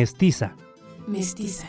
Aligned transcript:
Mestiza. 0.00 0.56
Mestiza. 1.06 1.66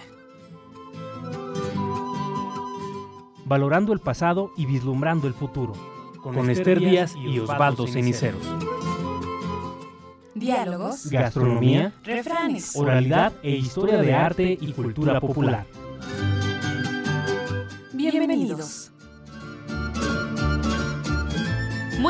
Valorando 3.43 3.91
el 3.91 3.99
pasado 3.99 4.53
y 4.55 4.65
vislumbrando 4.65 5.27
el 5.27 5.33
futuro. 5.33 5.73
Con, 6.23 6.49
Esther 6.49 6.79
Díaz 6.79 7.13
y 7.17 7.39
Osvaldo 7.39 7.87
Ceniceros. 7.87 8.41
Diálogos. 10.33 11.09
Gastronomía, 11.09 11.93
Refranes. 12.05 12.73
oralidad 12.77 13.33
e 13.43 13.51
historia 13.51 13.97
de 13.97 14.13
arte 14.13 14.57
y 14.61 14.71
cultura 14.71 15.19
popular. 15.19 15.65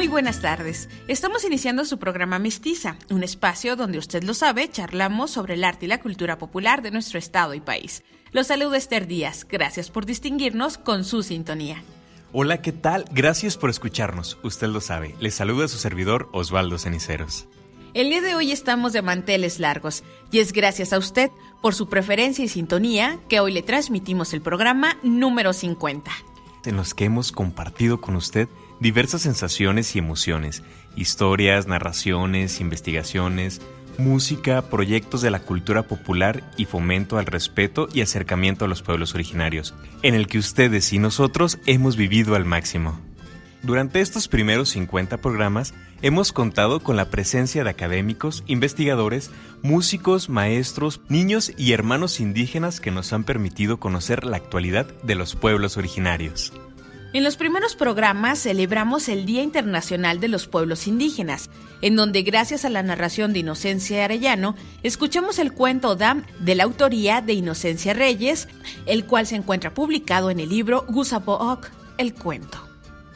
Muy 0.02 0.08
buenas 0.08 0.42
tardes. 0.42 0.90
Estamos 1.08 1.46
iniciando 1.46 1.86
su 1.86 2.00
programa 2.00 2.40
Mestiza, 2.40 2.96
un 3.12 3.22
espacio 3.22 3.76
donde 3.76 4.00
usted 4.00 4.24
lo 4.24 4.34
sabe, 4.34 4.68
charlamos 4.68 5.30
sobre 5.30 5.54
el 5.54 5.64
arte 5.64 5.86
y 5.86 5.90
la 5.90 6.02
cultura 6.02 6.40
popular 6.40 6.82
de 6.82 6.90
nuestro 6.90 7.20
estado 7.20 7.54
y 7.54 7.60
país. 7.60 8.04
Los 8.32 8.48
saluda 8.48 8.78
Esther 8.78 9.06
Díaz. 9.06 9.46
Gracias 9.48 9.92
por 9.92 10.08
distinguirnos 10.08 10.80
con 10.80 11.04
su 11.04 11.22
sintonía. 11.22 11.84
Hola, 12.34 12.64
¿qué 12.64 12.72
tal? 12.72 13.06
Gracias 13.12 13.58
por 13.58 13.70
escucharnos. 13.70 14.40
Usted 14.42 14.70
lo 14.70 14.82
sabe. 14.82 15.14
Les 15.20 15.36
saluda 15.36 15.68
su 15.68 15.78
servidor 15.78 16.30
Osvaldo 16.32 16.80
Ceniceros. 16.80 17.46
El 17.94 18.10
día 18.10 18.22
de 18.22 18.34
hoy 18.34 18.52
estamos 18.52 18.94
de 18.94 19.04
manteles 19.04 19.60
largos 19.60 20.04
y 20.32 20.40
es 20.40 20.52
gracias 20.52 20.94
a 20.94 20.98
usted 20.98 21.30
por 21.62 21.76
su 21.76 21.90
preferencia 21.90 22.44
y 22.44 22.48
sintonía 22.48 23.20
que 23.30 23.40
hoy 23.40 23.52
le 23.52 23.62
transmitimos 23.62 24.34
el 24.34 24.42
programa 24.42 24.98
número 25.04 25.54
50. 25.54 26.10
En 26.66 26.76
los 26.76 26.96
que 26.96 27.06
hemos 27.06 27.32
compartido 27.32 28.02
con 28.02 28.16
usted 28.16 28.50
diversas 28.82 29.22
sensaciones 29.22 29.96
y 29.96 30.00
emociones, 30.00 30.64
historias, 30.96 31.68
narraciones, 31.68 32.60
investigaciones, 32.60 33.62
música, 33.98 34.64
proyectos 34.64 35.22
de 35.22 35.30
la 35.30 35.40
cultura 35.40 35.84
popular 35.84 36.44
y 36.58 36.66
fomento 36.66 37.18
al 37.18 37.28
respeto 37.28 37.88
y 37.94 38.02
acercamiento 38.02 38.66
a 38.66 38.68
los 38.68 38.82
pueblos 38.82 39.14
originarios, 39.14 39.76
en 40.02 40.16
el 40.16 40.28
que 40.28 40.40
ustedes 40.40 40.92
y 40.92 41.00
nosotros 41.00 41.60
hemos 41.68 41.96
vivido 41.96 42.36
al 42.36 42.44
máximo. 42.44 43.00
Durante 43.62 44.02
estos 44.02 44.28
primeros 44.28 44.70
50 44.70 45.18
programas 45.18 45.76
hemos 46.02 46.32
contado 46.32 46.80
con 46.80 46.96
la 46.96 47.12
presencia 47.12 47.64
de 47.64 47.70
académicos, 47.70 48.44
investigadores, 48.48 49.30
músicos, 49.62 50.30
maestros, 50.30 51.02
niños 51.10 51.54
y 51.56 51.74
hermanos 51.74 52.20
indígenas 52.20 52.80
que 52.80 52.90
nos 52.90 53.14
han 53.14 53.24
permitido 53.24 53.80
conocer 53.80 54.26
la 54.26 54.38
actualidad 54.38 54.88
de 55.04 55.14
los 55.14 55.36
pueblos 55.36 55.78
originarios. 55.78 56.54
En 57.14 57.26
los 57.26 57.36
primeros 57.36 57.76
programas 57.76 58.40
celebramos 58.40 59.10
el 59.10 59.26
Día 59.26 59.44
Internacional 59.44 60.22
de 60.22 60.30
los 60.30 60.48
Pueblos 60.48 60.88
Indígenas, 60.88 61.50
en 61.82 61.98
donde 61.98 62.22
gracias 62.22 62.64
a 62.64 62.70
la 62.70 62.84
narración 62.84 63.34
de 63.34 63.40
Inocencia 63.40 64.06
Arellano, 64.06 64.56
escuchamos 64.82 65.38
el 65.38 65.52
cuento 65.52 65.98
Dam 65.98 66.24
de 66.40 66.56
la 66.56 66.64
autoría 66.64 67.20
de 67.20 67.34
Inocencia 67.34 67.94
Reyes, 67.94 68.48
el 68.86 69.06
cual 69.06 69.28
se 69.28 69.36
encuentra 69.36 69.74
publicado 69.74 70.30
en 70.30 70.40
el 70.40 70.48
libro 70.48 70.86
Gusapook, 70.88 71.68
el 71.98 72.14
cuento. 72.14 72.66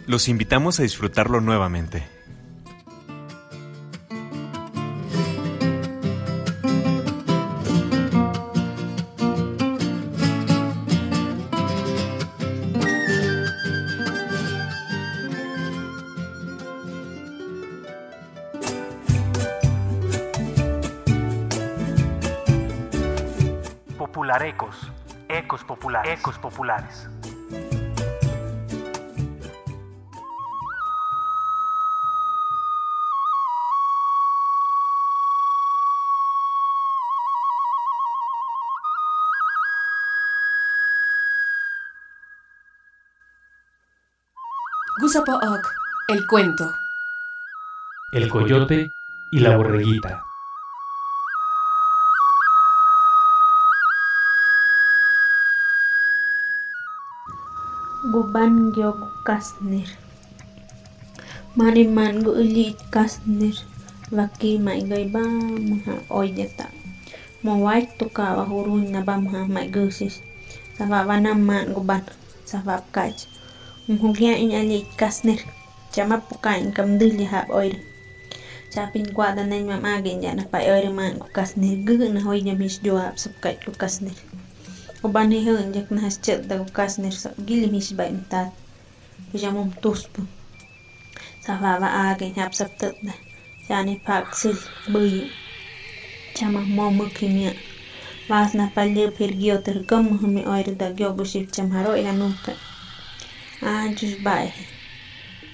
Los 0.07 0.27
invitamos 0.27 0.77
a 0.81 0.83
disfrutarlo 0.83 1.39
nuevamente. 1.39 2.14
Populares. 26.25 26.25
Ecos 26.25 26.39
populares. 26.39 27.07
Gusapook, 44.99 45.67
el 46.07 46.25
cuento. 46.25 46.71
El 48.13 48.29
coyote 48.29 48.89
y 49.31 49.39
la 49.39 49.55
borreguita. 49.57 50.23
bangyog 58.35 58.99
kasnir. 59.23 59.87
Maniman 61.55 62.19
go 62.19 62.35
ulit 62.35 62.75
kasnir. 62.91 63.55
Vaki 64.11 64.59
maigay 64.59 65.07
ba 65.07 65.23
ma 65.23 65.95
oyeta 66.11 66.67
mo 67.39 67.55
mawait 67.55 67.87
to 67.95 68.11
ka 68.11 68.35
wahurun 68.35 68.91
na 68.91 68.99
ba 69.07 69.15
mga 69.15 69.47
maigosis 69.47 70.19
sa 70.75 70.83
vavanam 70.83 71.39
man 71.39 71.71
guban 71.71 72.03
sa 72.43 72.59
vapkaj 72.59 73.15
ngugyain 73.87 74.51
alit 74.51 74.83
kasnir. 74.99 75.39
Chama 75.95 76.19
pukain 76.19 76.75
kamdili 76.75 77.23
hap 77.23 77.47
oira 77.47 77.79
chapin 78.67 79.07
kwada 79.15 79.47
na 79.47 79.55
mamagin 79.63 80.19
ya 80.19 80.35
na 80.35 80.43
pa 80.43 80.59
oira 80.59 80.91
man 80.91 81.23
kukasnir 81.23 81.79
gugu 81.87 82.11
na 82.11 82.19
hoy 82.19 82.43
nyamis 82.43 82.83
joab 82.83 83.15
sapkaj 83.15 83.63
kukasnir 83.63 84.19
وبعدين 85.05 85.71
جاك 85.71 85.93
نهاش 85.93 86.17
تقدر 86.17 86.61
وكاس 86.61 86.99
نرسا 86.99 87.33
جيلي 87.45 87.77
مش 87.77 87.93
باي 87.93 88.11
متات 88.11 88.51
بجامم 89.33 89.69
تصب 89.69 90.09
سافا 91.41 91.79
بقى 91.79 92.33
ناب 92.37 92.53
سبتت 92.53 92.95
ده 93.03 93.13
يعني 93.69 94.01
باكسل 94.07 94.57
بي 94.89 95.27
جامع 96.41 96.59
مو 96.59 96.89
مكيميا 96.89 97.53
واس 98.29 98.55
نفالي 98.55 99.07
بيرجيو 99.19 99.55
تركم 99.57 100.07
همي 100.07 100.45
اوير 100.47 100.69
دا 100.73 100.91
جيو 100.91 101.13
بشيف 101.13 101.55
جامعرو 101.57 101.93
إلى 101.93 102.11
نوكا 102.11 102.53
آجوش 103.63 104.13
باي 104.13 104.49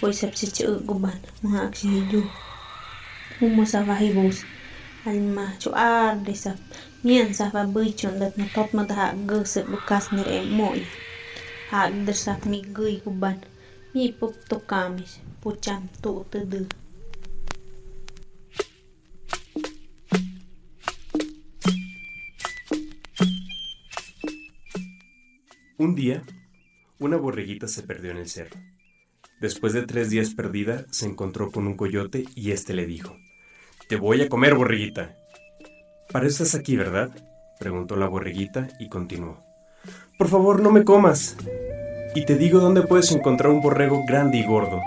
ويسب 0.04 0.36
سيتي 0.36 0.68
أقبان 0.68 1.20
مهاكسي 1.44 1.88
هجو 1.88 2.24
ومسافا 3.42 4.00
هيبوس 4.00 4.40
المهجو 5.08 5.72
آر 5.72 6.14
دي 6.18 6.34
سبت 6.34 6.58
sa 7.04 7.10
va 7.10 7.14
hibus. 7.14 7.34
Alma 7.34 7.34
chu 7.34 7.34
ar 7.34 7.34
de 7.34 7.34
sab. 7.34 7.34
Mien 7.34 7.34
sa 7.34 7.50
va 7.50 7.66
bui 7.66 7.94
chun 7.94 8.20
dat 8.20 8.38
na 8.38 8.46
tot 8.54 8.74
ma 8.74 8.84
da 8.84 8.96
ha 8.96 9.14
gusip 9.14 9.66
bukas 9.68 10.12
nir 10.12 10.28
e 10.28 10.46
moi. 10.46 10.86
Ha 11.72 11.90
der 11.90 12.16
sa 12.16 12.38
mi 12.46 12.62
gui 12.62 13.02
guban. 13.06 13.40
Mi 13.94 14.12
pup 14.12 14.34
to 14.50 14.60
kamis. 14.60 15.20
Pucham 15.42 15.90
tu 16.02 16.26
te 16.30 16.46
du. 16.46 16.68
Un 25.78 25.96
día, 25.96 26.22
una 27.00 27.18
borreguita 27.18 27.68
se 27.68 27.82
perdió 27.82 28.12
en 28.12 28.18
el 28.18 28.28
cerro. 28.28 28.60
Después 29.40 29.74
de 29.74 29.82
tres 29.82 30.12
días 30.12 30.36
perdida, 30.36 30.86
se 30.92 31.08
encontró 31.08 31.52
con 31.52 31.66
un 31.66 31.76
coyote 31.76 32.26
y 32.36 32.52
éste 32.52 32.76
le 32.76 32.86
dijo, 32.86 33.18
Te 33.88 33.96
voy 33.96 34.22
a 34.22 34.30
comer, 34.30 34.54
borreguita. 34.54 35.21
Para 36.12 36.28
eso 36.28 36.44
estás 36.44 36.60
aquí, 36.60 36.76
¿verdad? 36.76 37.10
preguntó 37.58 37.96
la 37.96 38.08
borreguita 38.08 38.68
y 38.80 38.90
continuó. 38.90 39.38
Por 40.18 40.28
favor, 40.28 40.62
no 40.62 40.72
me 40.72 40.84
comas. 40.84 41.38
Y 42.16 42.26
te 42.26 42.36
digo 42.36 42.60
dónde 42.60 42.82
puedes 42.82 43.12
encontrar 43.12 43.52
un 43.52 43.62
borrego 43.62 44.04
grande 44.06 44.38
y 44.38 44.46
gordo. 44.46 44.82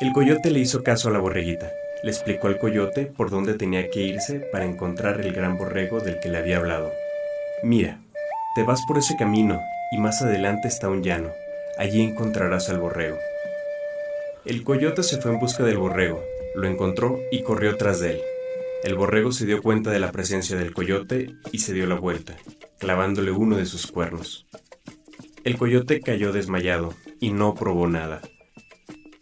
El 0.00 0.12
coyote 0.12 0.50
le 0.50 0.60
hizo 0.60 0.84
caso 0.84 1.08
a 1.08 1.12
la 1.12 1.18
borreguita. 1.18 1.72
Le 2.04 2.10
explicó 2.10 2.46
al 2.46 2.58
coyote 2.58 3.06
por 3.06 3.30
dónde 3.30 3.54
tenía 3.54 3.90
que 3.90 4.02
irse 4.02 4.40
para 4.52 4.64
encontrar 4.64 5.20
el 5.20 5.32
gran 5.32 5.56
borrego 5.56 6.00
del 6.00 6.20
que 6.20 6.28
le 6.28 6.38
había 6.38 6.58
hablado. 6.58 6.92
Mira, 7.64 7.98
te 8.54 8.62
vas 8.62 8.82
por 8.86 8.98
ese 8.98 9.16
camino 9.16 9.60
y 9.90 9.98
más 9.98 10.22
adelante 10.22 10.68
está 10.68 10.88
un 10.88 11.02
llano. 11.02 11.30
Allí 11.78 12.02
encontrarás 12.02 12.68
al 12.68 12.78
borrego. 12.78 13.16
El 14.44 14.62
coyote 14.62 15.02
se 15.02 15.20
fue 15.20 15.32
en 15.32 15.40
busca 15.40 15.64
del 15.64 15.78
borrego, 15.78 16.22
lo 16.54 16.68
encontró 16.68 17.18
y 17.32 17.42
corrió 17.42 17.76
tras 17.76 17.98
de 17.98 18.12
él. 18.12 18.20
El 18.84 18.96
borrego 18.96 19.32
se 19.32 19.46
dio 19.46 19.62
cuenta 19.62 19.90
de 19.90 19.98
la 19.98 20.12
presencia 20.12 20.58
del 20.58 20.74
coyote 20.74 21.34
y 21.52 21.60
se 21.60 21.72
dio 21.72 21.86
la 21.86 21.94
vuelta, 21.94 22.36
clavándole 22.78 23.30
uno 23.30 23.56
de 23.56 23.64
sus 23.64 23.86
cuernos. 23.86 24.46
El 25.42 25.56
coyote 25.56 26.00
cayó 26.00 26.32
desmayado 26.32 26.92
y 27.18 27.32
no 27.32 27.54
probó 27.54 27.88
nada. 27.88 28.20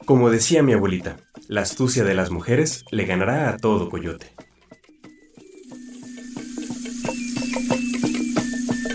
Como 0.05 0.31
decía 0.31 0.65
mi 0.65 0.73
abuelita, 0.73 1.19
la 1.47 1.61
astucia 1.61 2.03
de 2.03 2.15
las 2.15 2.33
mujeres 2.33 2.85
le 2.91 3.05
ganará 3.05 3.51
a 3.51 3.57
todo 3.57 3.89
coyote. 3.89 4.33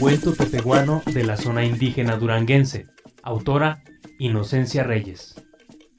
Cuento 0.01 0.33
tepehuano 0.33 1.01
de 1.05 1.23
la 1.23 1.37
zona 1.37 1.63
indígena 1.63 2.17
duranguense. 2.17 2.87
Autora 3.23 3.85
Inocencia 4.19 4.83
Reyes. 4.83 5.35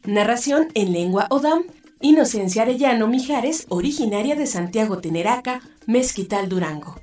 Narración 0.04 0.68
en 0.74 0.92
lengua 0.92 1.26
Odam. 1.30 1.62
Inocencia 2.00 2.62
Arellano 2.62 3.08
Mijares, 3.08 3.66
originaria 3.70 4.36
de 4.36 4.46
Santiago 4.46 4.98
Teneraca, 4.98 5.60
Mezquital 5.86 6.48
Durango. 6.48 6.94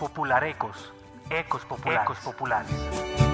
Popularecos, 0.00 0.92
ecos 1.30 1.64
populares. 1.64 2.02
Ecos 2.02 2.18
populares. 2.18 3.31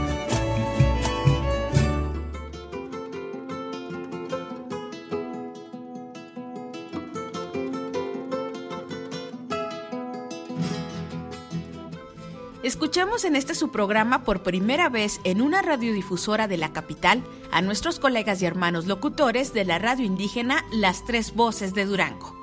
Escuchamos 12.79 13.25
en 13.25 13.35
este 13.35 13.57
su 13.57 13.73
programa 13.73 14.23
por 14.23 14.45
primera 14.45 14.89
vez 14.89 15.21
en 15.25 15.43
una 15.43 15.63
radiodifusora 15.63 16.47
de 16.47 16.59
la 16.59 16.73
capital 16.73 17.25
a 17.51 17.61
nuestros 17.61 17.99
colegas 17.99 18.41
y 18.41 18.47
hermanos 18.47 18.87
locutores 18.87 19.53
de 19.53 19.65
la 19.65 19.81
radio 19.81 20.07
indígena 20.07 20.65
Las 20.71 21.05
Tres 21.05 21.35
Voces 21.35 21.75
de 21.75 21.87
Durango. 21.87 22.38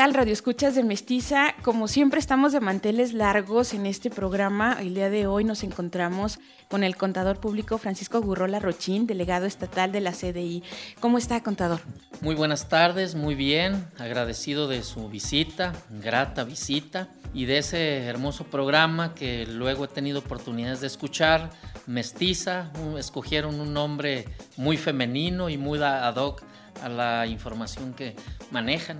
Tal, 0.00 0.14
Radio 0.14 0.32
Escuchas 0.32 0.74
de 0.74 0.82
Mestiza? 0.82 1.54
Como 1.60 1.86
siempre 1.86 2.20
estamos 2.20 2.52
de 2.52 2.60
manteles 2.60 3.12
largos 3.12 3.74
en 3.74 3.84
este 3.84 4.08
programa. 4.08 4.78
El 4.80 4.94
día 4.94 5.10
de 5.10 5.26
hoy 5.26 5.44
nos 5.44 5.62
encontramos 5.62 6.38
con 6.68 6.84
el 6.84 6.96
contador 6.96 7.38
público 7.38 7.76
Francisco 7.76 8.22
Gurrola 8.22 8.60
Rochín, 8.60 9.06
delegado 9.06 9.44
estatal 9.44 9.92
de 9.92 10.00
la 10.00 10.12
CDI. 10.12 10.62
¿Cómo 11.00 11.18
está, 11.18 11.42
contador? 11.42 11.82
Muy 12.22 12.34
buenas 12.34 12.70
tardes, 12.70 13.14
muy 13.14 13.34
bien. 13.34 13.84
Agradecido 13.98 14.68
de 14.68 14.82
su 14.84 15.10
visita, 15.10 15.74
grata 15.90 16.44
visita 16.44 17.08
y 17.34 17.44
de 17.44 17.58
ese 17.58 18.04
hermoso 18.06 18.44
programa 18.44 19.14
que 19.14 19.44
luego 19.44 19.84
he 19.84 19.88
tenido 19.88 20.20
oportunidades 20.20 20.80
de 20.80 20.86
escuchar. 20.86 21.50
Mestiza, 21.86 22.70
escogieron 22.98 23.60
un 23.60 23.74
nombre 23.74 24.24
muy 24.56 24.78
femenino 24.78 25.50
y 25.50 25.58
muy 25.58 25.78
ad 25.82 26.16
hoc 26.16 26.42
a 26.82 26.88
la 26.88 27.26
información 27.26 27.92
que 27.92 28.16
manejan. 28.50 28.98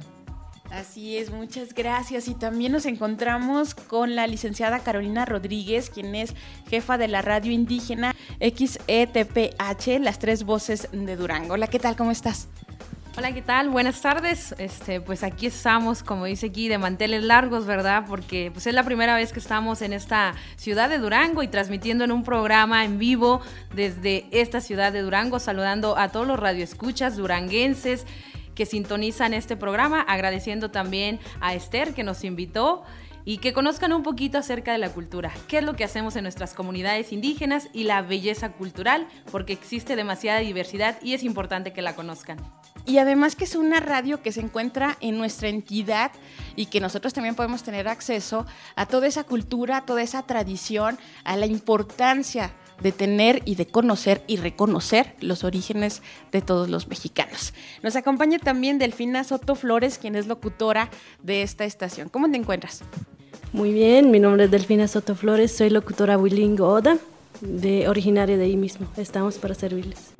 Así 0.70 1.16
es, 1.16 1.30
muchas 1.30 1.74
gracias. 1.74 2.28
Y 2.28 2.34
también 2.34 2.70
nos 2.70 2.86
encontramos 2.86 3.74
con 3.74 4.14
la 4.14 4.28
licenciada 4.28 4.78
Carolina 4.78 5.24
Rodríguez, 5.24 5.90
quien 5.90 6.14
es 6.14 6.34
jefa 6.68 6.96
de 6.96 7.08
la 7.08 7.22
radio 7.22 7.50
indígena 7.50 8.14
XETPH, 8.38 10.00
las 10.00 10.20
tres 10.20 10.44
voces 10.44 10.88
de 10.92 11.16
Durango. 11.16 11.54
Hola, 11.54 11.66
¿qué 11.66 11.80
tal? 11.80 11.96
¿Cómo 11.96 12.12
estás? 12.12 12.48
Hola, 13.18 13.34
¿qué 13.34 13.42
tal? 13.42 13.68
Buenas 13.68 14.00
tardes. 14.00 14.54
Este, 14.58 15.00
pues 15.00 15.24
aquí 15.24 15.46
estamos, 15.46 16.04
como 16.04 16.26
dice 16.26 16.46
aquí, 16.46 16.68
de 16.68 16.78
manteles 16.78 17.24
largos, 17.24 17.66
¿verdad? 17.66 18.04
Porque 18.08 18.50
pues 18.52 18.68
es 18.68 18.72
la 18.72 18.84
primera 18.84 19.16
vez 19.16 19.32
que 19.32 19.40
estamos 19.40 19.82
en 19.82 19.92
esta 19.92 20.34
ciudad 20.54 20.88
de 20.88 20.98
Durango 20.98 21.42
y 21.42 21.48
transmitiendo 21.48 22.04
en 22.04 22.12
un 22.12 22.22
programa 22.22 22.84
en 22.84 22.98
vivo 22.98 23.40
desde 23.74 24.26
esta 24.30 24.60
ciudad 24.60 24.92
de 24.92 25.02
Durango, 25.02 25.40
saludando 25.40 25.98
a 25.98 26.10
todos 26.10 26.28
los 26.28 26.38
radioescuchas 26.38 27.16
duranguenses 27.16 28.06
que 28.60 28.66
sintonizan 28.66 29.32
este 29.32 29.56
programa, 29.56 30.02
agradeciendo 30.02 30.70
también 30.70 31.18
a 31.40 31.54
Esther 31.54 31.94
que 31.94 32.02
nos 32.02 32.24
invitó 32.24 32.82
y 33.24 33.38
que 33.38 33.54
conozcan 33.54 33.94
un 33.94 34.02
poquito 34.02 34.36
acerca 34.36 34.70
de 34.72 34.76
la 34.76 34.92
cultura, 34.92 35.32
qué 35.48 35.60
es 35.60 35.64
lo 35.64 35.76
que 35.76 35.84
hacemos 35.84 36.14
en 36.16 36.24
nuestras 36.24 36.52
comunidades 36.52 37.10
indígenas 37.10 37.70
y 37.72 37.84
la 37.84 38.02
belleza 38.02 38.52
cultural, 38.52 39.08
porque 39.32 39.54
existe 39.54 39.96
demasiada 39.96 40.40
diversidad 40.40 40.98
y 41.00 41.14
es 41.14 41.22
importante 41.22 41.72
que 41.72 41.80
la 41.80 41.94
conozcan. 41.94 42.36
Y 42.84 42.98
además 42.98 43.34
que 43.34 43.44
es 43.44 43.54
una 43.54 43.80
radio 43.80 44.20
que 44.20 44.30
se 44.30 44.42
encuentra 44.42 44.98
en 45.00 45.16
nuestra 45.16 45.48
entidad 45.48 46.12
y 46.54 46.66
que 46.66 46.80
nosotros 46.80 47.14
también 47.14 47.36
podemos 47.36 47.62
tener 47.62 47.88
acceso 47.88 48.44
a 48.76 48.84
toda 48.84 49.06
esa 49.06 49.24
cultura, 49.24 49.78
a 49.78 49.86
toda 49.86 50.02
esa 50.02 50.24
tradición, 50.24 50.98
a 51.24 51.38
la 51.38 51.46
importancia 51.46 52.52
de 52.82 52.92
tener 52.92 53.42
y 53.44 53.54
de 53.54 53.66
conocer 53.66 54.22
y 54.26 54.36
reconocer 54.36 55.14
los 55.20 55.44
orígenes 55.44 56.02
de 56.32 56.42
todos 56.42 56.68
los 56.68 56.88
mexicanos. 56.88 57.54
Nos 57.82 57.96
acompaña 57.96 58.38
también 58.38 58.78
Delfina 58.78 59.24
Soto 59.24 59.54
Flores, 59.54 59.98
quien 59.98 60.16
es 60.16 60.26
locutora 60.26 60.90
de 61.22 61.42
esta 61.42 61.64
estación. 61.64 62.08
¿Cómo 62.08 62.30
te 62.30 62.36
encuentras? 62.36 62.82
Muy 63.52 63.72
bien, 63.72 64.10
mi 64.10 64.20
nombre 64.20 64.44
es 64.44 64.50
Delfina 64.50 64.86
Soto 64.86 65.14
Flores, 65.14 65.56
soy 65.56 65.70
locutora 65.70 66.16
Wilingo 66.16 66.68
Oda, 66.68 66.98
de, 67.40 67.88
originaria 67.88 68.36
de 68.36 68.44
ahí 68.44 68.56
mismo. 68.56 68.86
Estamos 68.96 69.38
para 69.38 69.54
servirles. 69.54 70.14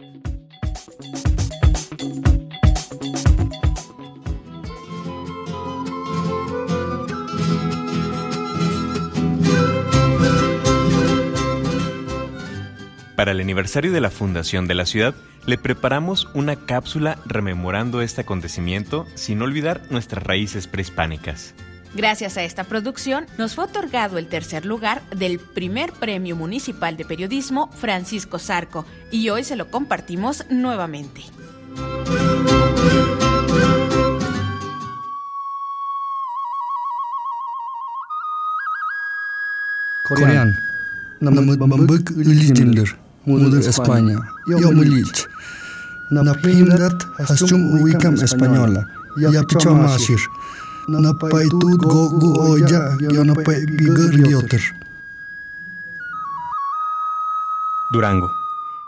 Para 13.21 13.33
el 13.33 13.41
aniversario 13.41 13.93
de 13.93 14.01
la 14.01 14.09
fundación 14.09 14.67
de 14.67 14.75
la 14.75 14.87
ciudad, 14.87 15.15
le 15.45 15.59
preparamos 15.59 16.31
una 16.33 16.57
cápsula 16.57 17.19
rememorando 17.27 18.01
este 18.01 18.23
acontecimiento 18.23 19.05
sin 19.15 19.43
olvidar 19.43 19.83
nuestras 19.91 20.25
raíces 20.25 20.67
prehispánicas. 20.67 21.55
Gracias 21.95 22.39
a 22.39 22.45
esta 22.45 22.65
producción, 22.65 23.27
nos 23.37 23.55
fue 23.55 23.65
otorgado 23.65 24.17
el 24.17 24.29
tercer 24.29 24.65
lugar 24.65 25.03
del 25.11 25.39
primer 25.39 25.93
Premio 25.93 26.35
Municipal 26.35 26.97
de 26.97 27.05
Periodismo 27.05 27.71
Francisco 27.73 28.39
Zarco 28.39 28.87
y 29.11 29.29
hoy 29.29 29.45
se 29.45 29.57
lo 29.57 29.71
compartimos 29.71 30.47
nuevamente. 30.49 31.21
España, 40.09 40.47
yo 44.47 44.73
Mulich. 44.73 45.27
Na 46.11 46.35
Pimdat 46.35 47.07
Hasum 47.19 47.83
Wikam 47.83 48.15
Española, 48.17 48.87
ya 49.17 49.43
Picho 49.45 49.75
Masir. 49.75 50.19
Na 50.89 51.13
Paitut 51.15 51.79
Gogu 51.79 52.35
Oya, 52.41 52.97
yo 52.99 53.25
na 53.25 53.35
Gioter. 53.35 54.61
Durango, 57.93 58.31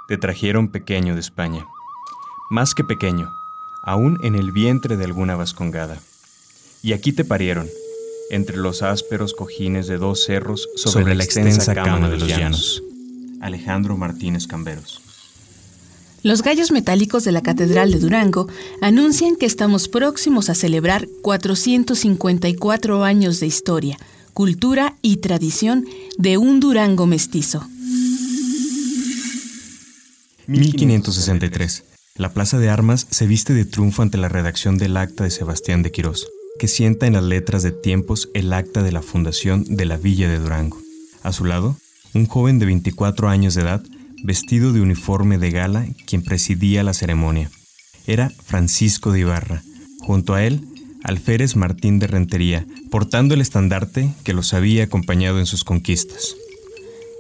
te 0.09 0.17
trajeron 0.17 0.69
pequeño 0.69 1.15
de 1.15 1.21
España. 1.21 1.65
Más 2.51 2.75
que 2.75 2.85
pequeño, 2.85 3.33
aún 3.85 4.19
en 4.23 4.35
el 4.35 4.53
vientre 4.53 4.97
de 4.97 5.05
alguna 5.05 5.37
vascongada. 5.37 5.99
Y 6.83 6.93
aquí 6.93 7.13
te 7.13 7.25
parieron, 7.25 7.69
entre 8.31 8.57
los 8.57 8.83
ásperos 8.83 9.35
cojines 9.35 9.87
de 9.87 9.99
dos 9.99 10.25
cerros 10.25 10.69
sobre, 10.77 11.15
la 11.15 11.25
extensa 11.25 11.75
cama 11.75 12.09
de 12.09 12.19
los 12.19 12.29
llanos. 12.29 12.83
Alejandro 13.43 13.97
Martínez 13.97 14.47
Camberos. 14.47 15.03
Los 16.23 16.43
gallos 16.43 16.71
metálicos 16.71 17.25
de 17.25 17.33
la 17.33 17.43
Catedral 17.43 17.91
de 17.91 17.99
Durango 17.99 18.49
anuncian 18.81 19.35
que 19.35 19.47
estamos 19.47 19.89
próximos 19.89 20.49
a 20.51 20.55
celebrar 20.55 21.09
454 21.21 23.03
años 23.03 23.41
de 23.41 23.47
historia, 23.49 23.99
cultura 24.33 24.97
y 25.03 25.17
tradición 25.17 25.85
de 26.19 26.39
un 26.39 26.61
Durango 26.61 27.07
mestizo. 27.07 27.67
1563. 30.47 31.85
La 32.17 32.33
Plaza 32.33 32.59
de 32.59 32.69
Armas 32.69 33.07
se 33.11 33.27
viste 33.27 33.53
de 33.55 33.65
triunfo 33.65 34.03
ante 34.03 34.19
la 34.19 34.29
redacción 34.29 34.79
del 34.79 34.97
acta 34.97 35.25
de 35.25 35.31
Sebastián 35.31 35.83
de 35.83 35.91
Quirós, 35.91 36.29
que 36.59 36.69
sienta 36.69 37.07
en 37.07 37.15
las 37.15 37.25
letras 37.25 37.65
de 37.65 37.73
tiempos 37.73 38.29
el 38.35 38.53
acta 38.53 38.83
de 38.83 38.93
la 38.93 39.03
fundación 39.03 39.65
de 39.65 39.87
la 39.87 39.97
Villa 39.97 40.29
de 40.29 40.39
Durango. 40.39 40.79
A 41.23 41.33
su 41.33 41.45
lado, 41.45 41.77
un 42.15 42.27
joven 42.27 42.59
de 42.59 42.67
24 42.67 43.29
años 43.29 43.55
de 43.55 43.63
edad, 43.63 43.83
vestido 44.23 44.73
de 44.73 44.81
uniforme 44.81 45.39
de 45.39 45.51
gala, 45.51 45.87
quien 46.07 46.23
presidía 46.23 46.83
la 46.83 46.95
ceremonia. 46.95 47.51
Era 48.07 48.31
Francisco 48.31 49.13
de 49.13 49.21
Ibarra. 49.21 49.63
Junto 50.01 50.35
a 50.35 50.45
él, 50.45 50.67
Alférez 51.05 51.57
Martín 51.57 51.99
de 51.99 52.07
Rentería, 52.07 52.67
portando 52.91 53.35
el 53.35 53.41
estandarte 53.41 54.13
que 54.25 54.35
los 54.35 54.55
había 54.55 54.85
acompañado 54.85 55.39
en 55.39 55.47
sus 55.47 55.65
conquistas. 55.65 56.37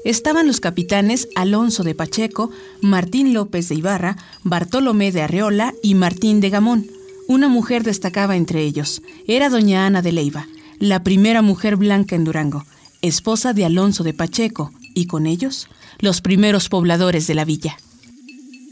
Estaban 0.04 0.48
los 0.48 0.60
capitanes 0.60 1.28
Alonso 1.36 1.84
de 1.84 1.94
Pacheco, 1.94 2.50
Martín 2.80 3.32
López 3.34 3.68
de 3.68 3.76
Ibarra, 3.76 4.16
Bartolomé 4.42 5.12
de 5.12 5.22
Arreola 5.22 5.74
y 5.82 5.94
Martín 5.94 6.40
de 6.40 6.50
Gamón. 6.50 6.86
Una 7.28 7.48
mujer 7.48 7.84
destacaba 7.84 8.36
entre 8.36 8.62
ellos. 8.62 9.00
Era 9.28 9.48
doña 9.48 9.86
Ana 9.86 10.02
de 10.02 10.10
Leiva, 10.10 10.48
la 10.80 11.04
primera 11.04 11.40
mujer 11.40 11.76
blanca 11.76 12.16
en 12.16 12.24
Durango, 12.24 12.64
esposa 13.00 13.52
de 13.52 13.64
Alonso 13.64 14.02
de 14.02 14.12
Pacheco, 14.12 14.72
y 14.94 15.06
con 15.06 15.26
ellos 15.26 15.68
los 15.98 16.20
primeros 16.20 16.68
pobladores 16.68 17.26
de 17.26 17.34
la 17.34 17.44
villa. 17.44 17.76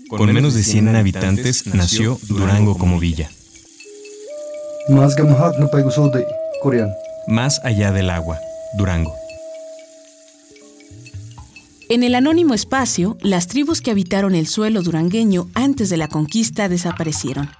Con 0.08 0.32
menos 0.32 0.54
de 0.54 0.64
100 0.64 0.96
habitantes 0.96 1.66
nació 1.66 2.18
Durango 2.28 2.76
como 2.76 2.98
villa. 2.98 3.30
Más 7.28 7.60
allá 7.64 7.92
del 7.92 8.10
agua, 8.10 8.38
Durango. 8.76 9.14
En 11.88 12.02
el 12.02 12.14
anónimo 12.14 12.54
espacio, 12.54 13.16
las 13.20 13.46
tribus 13.46 13.80
que 13.80 13.92
habitaron 13.92 14.34
el 14.34 14.48
suelo 14.48 14.82
durangueño 14.82 15.48
antes 15.54 15.90
de 15.90 15.96
la 15.96 16.08
conquista 16.08 16.68
desaparecieron. 16.68 17.50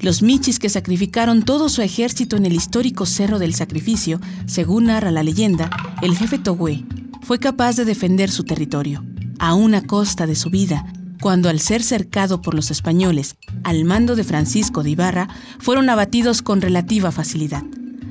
Los 0.00 0.22
michis 0.22 0.58
que 0.58 0.68
sacrificaron 0.68 1.44
todo 1.44 1.68
su 1.68 1.82
ejército 1.82 2.36
en 2.36 2.46
el 2.46 2.54
histórico 2.54 3.06
Cerro 3.06 3.38
del 3.38 3.54
Sacrificio, 3.54 4.20
según 4.46 4.86
narra 4.86 5.10
la 5.10 5.22
leyenda, 5.22 5.70
el 6.02 6.16
jefe 6.16 6.38
Togüe 6.38 6.84
fue 7.22 7.38
capaz 7.38 7.76
de 7.76 7.84
defender 7.84 8.30
su 8.30 8.44
territorio, 8.44 9.04
a 9.38 9.54
una 9.54 9.82
costa 9.82 10.26
de 10.26 10.36
su 10.36 10.50
vida, 10.50 10.84
cuando 11.20 11.48
al 11.48 11.60
ser 11.60 11.82
cercado 11.82 12.40
por 12.40 12.54
los 12.54 12.70
españoles, 12.70 13.36
al 13.62 13.84
mando 13.84 14.16
de 14.16 14.24
Francisco 14.24 14.82
de 14.82 14.90
Ibarra, 14.90 15.28
fueron 15.58 15.90
abatidos 15.90 16.42
con 16.42 16.60
relativa 16.60 17.12
facilidad. 17.12 17.62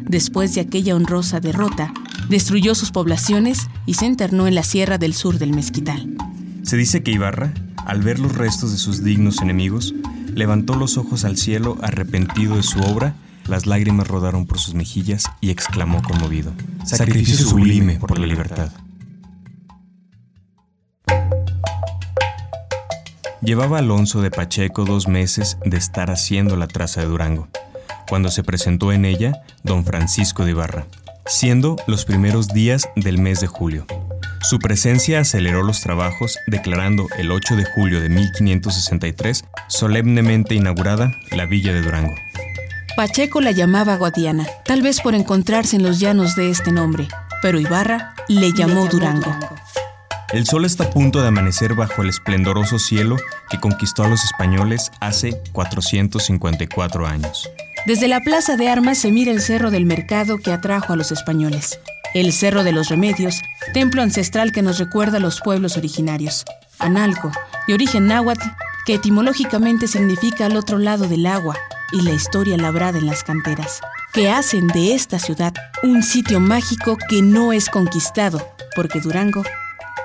Después 0.07 0.55
de 0.55 0.61
aquella 0.61 0.95
honrosa 0.95 1.39
derrota, 1.39 1.93
destruyó 2.29 2.75
sus 2.75 2.91
poblaciones 2.91 3.67
y 3.85 3.95
se 3.95 4.05
internó 4.05 4.47
en 4.47 4.55
la 4.55 4.63
sierra 4.63 4.97
del 4.97 5.13
sur 5.13 5.39
del 5.39 5.53
Mezquital. 5.53 6.15
Se 6.63 6.77
dice 6.77 7.03
que 7.03 7.11
Ibarra, 7.11 7.53
al 7.85 8.01
ver 8.01 8.19
los 8.19 8.35
restos 8.35 8.71
de 8.71 8.77
sus 8.77 9.03
dignos 9.03 9.41
enemigos, 9.41 9.93
levantó 10.35 10.75
los 10.75 10.97
ojos 10.97 11.25
al 11.25 11.37
cielo 11.37 11.77
arrepentido 11.81 12.55
de 12.55 12.63
su 12.63 12.79
obra, 12.79 13.15
las 13.47 13.65
lágrimas 13.65 14.07
rodaron 14.07 14.45
por 14.45 14.59
sus 14.59 14.75
mejillas 14.75 15.23
y 15.41 15.49
exclamó 15.49 16.03
conmovido, 16.03 16.53
Sacrificio 16.85 17.47
sublime 17.47 17.97
por 17.99 18.17
la 18.17 18.27
libertad. 18.27 18.71
Llevaba 23.41 23.79
Alonso 23.79 24.21
de 24.21 24.31
Pacheco 24.31 24.83
dos 24.83 25.07
meses 25.07 25.57
de 25.63 25.77
estar 25.77 26.11
haciendo 26.11 26.57
la 26.57 26.67
traza 26.67 26.99
de 26.99 27.07
Durango, 27.07 27.47
cuando 28.09 28.29
se 28.31 28.43
presentó 28.43 28.91
en 28.91 29.05
ella 29.05 29.43
don 29.63 29.85
Francisco 29.85 30.43
de 30.43 30.51
Ibarra, 30.51 30.85
siendo 31.25 31.77
los 31.87 32.03
primeros 32.03 32.49
días 32.49 32.89
del 32.97 33.17
mes 33.17 33.39
de 33.39 33.47
julio. 33.47 33.85
Su 34.41 34.59
presencia 34.59 35.21
aceleró 35.21 35.63
los 35.63 35.79
trabajos, 35.79 36.37
declarando 36.47 37.07
el 37.17 37.31
8 37.31 37.55
de 37.55 37.65
julio 37.65 38.01
de 38.01 38.09
1563 38.09 39.45
solemnemente 39.67 40.55
inaugurada 40.55 41.13
la 41.31 41.45
villa 41.45 41.73
de 41.73 41.81
Durango. 41.81 42.15
Pacheco 42.97 43.39
la 43.39 43.51
llamaba 43.51 43.95
Guadiana, 43.95 44.45
tal 44.65 44.81
vez 44.81 44.99
por 44.99 45.15
encontrarse 45.15 45.77
en 45.77 45.83
los 45.83 45.99
llanos 45.99 46.35
de 46.35 46.49
este 46.49 46.73
nombre, 46.73 47.07
pero 47.41 47.57
Ibarra 47.57 48.15
le 48.27 48.51
llamó, 48.51 48.87
Durango. 48.87 49.33
El 50.31 50.45
sol 50.45 50.63
está 50.63 50.83
a 50.83 50.89
punto 50.91 51.21
de 51.21 51.27
amanecer 51.27 51.73
bajo 51.73 52.03
el 52.03 52.09
esplendoroso 52.09 52.77
cielo 52.77 53.17
que 53.49 53.59
conquistó 53.59 54.03
a 54.03 54.07
los 54.07 54.23
españoles 54.23 54.91
hace 54.99 55.41
454 55.53 57.07
años. 57.07 57.49
Desde 57.87 58.07
la 58.07 58.19
Plaza 58.19 58.55
de 58.55 58.69
Armas 58.69 58.99
se 58.99 59.11
mira 59.11 59.31
el 59.31 59.41
Cerro 59.41 59.71
del 59.71 59.85
Mercado 59.85 60.37
que 60.37 60.51
atrajo 60.51 60.93
a 60.93 60.95
los 60.95 61.11
españoles, 61.11 61.79
el 62.13 62.31
Cerro 62.31 62.63
de 62.63 62.73
los 62.73 62.89
Remedios, 62.89 63.41
templo 63.73 64.03
ancestral 64.03 64.51
que 64.51 64.61
nos 64.61 64.77
recuerda 64.77 65.17
a 65.17 65.21
los 65.21 65.41
pueblos 65.41 65.77
originarios, 65.77 66.45
Analco, 66.77 67.31
de 67.67 67.73
origen 67.73 68.05
náhuatl, 68.05 68.49
que 68.85 68.95
etimológicamente 68.95 69.87
significa 69.87 70.45
al 70.45 70.57
otro 70.57 70.77
lado 70.77 71.07
del 71.07 71.25
agua, 71.25 71.57
y 71.91 72.03
la 72.03 72.11
historia 72.11 72.55
labrada 72.55 72.99
en 72.99 73.07
las 73.07 73.23
canteras, 73.23 73.81
que 74.13 74.29
hacen 74.29 74.67
de 74.67 74.93
esta 74.93 75.17
ciudad 75.17 75.53
un 75.81 76.03
sitio 76.03 76.39
mágico 76.39 76.97
que 77.09 77.23
no 77.23 77.51
es 77.51 77.67
conquistado, 77.67 78.47
porque 78.75 78.99
Durango 78.99 79.43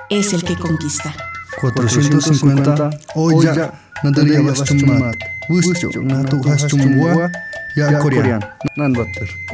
es 0.09 0.33
el 0.33 0.43
que 0.43 0.55
conquista. 0.55 1.15
450 1.61 2.89
Oya 3.15 3.73
Nadaria 4.03 4.41
Bastumat 4.41 5.15
Wustu 5.49 6.03
Natu 6.03 6.41
Hastumwa 6.49 7.31
Ya 7.75 7.99
Korean 7.99 8.41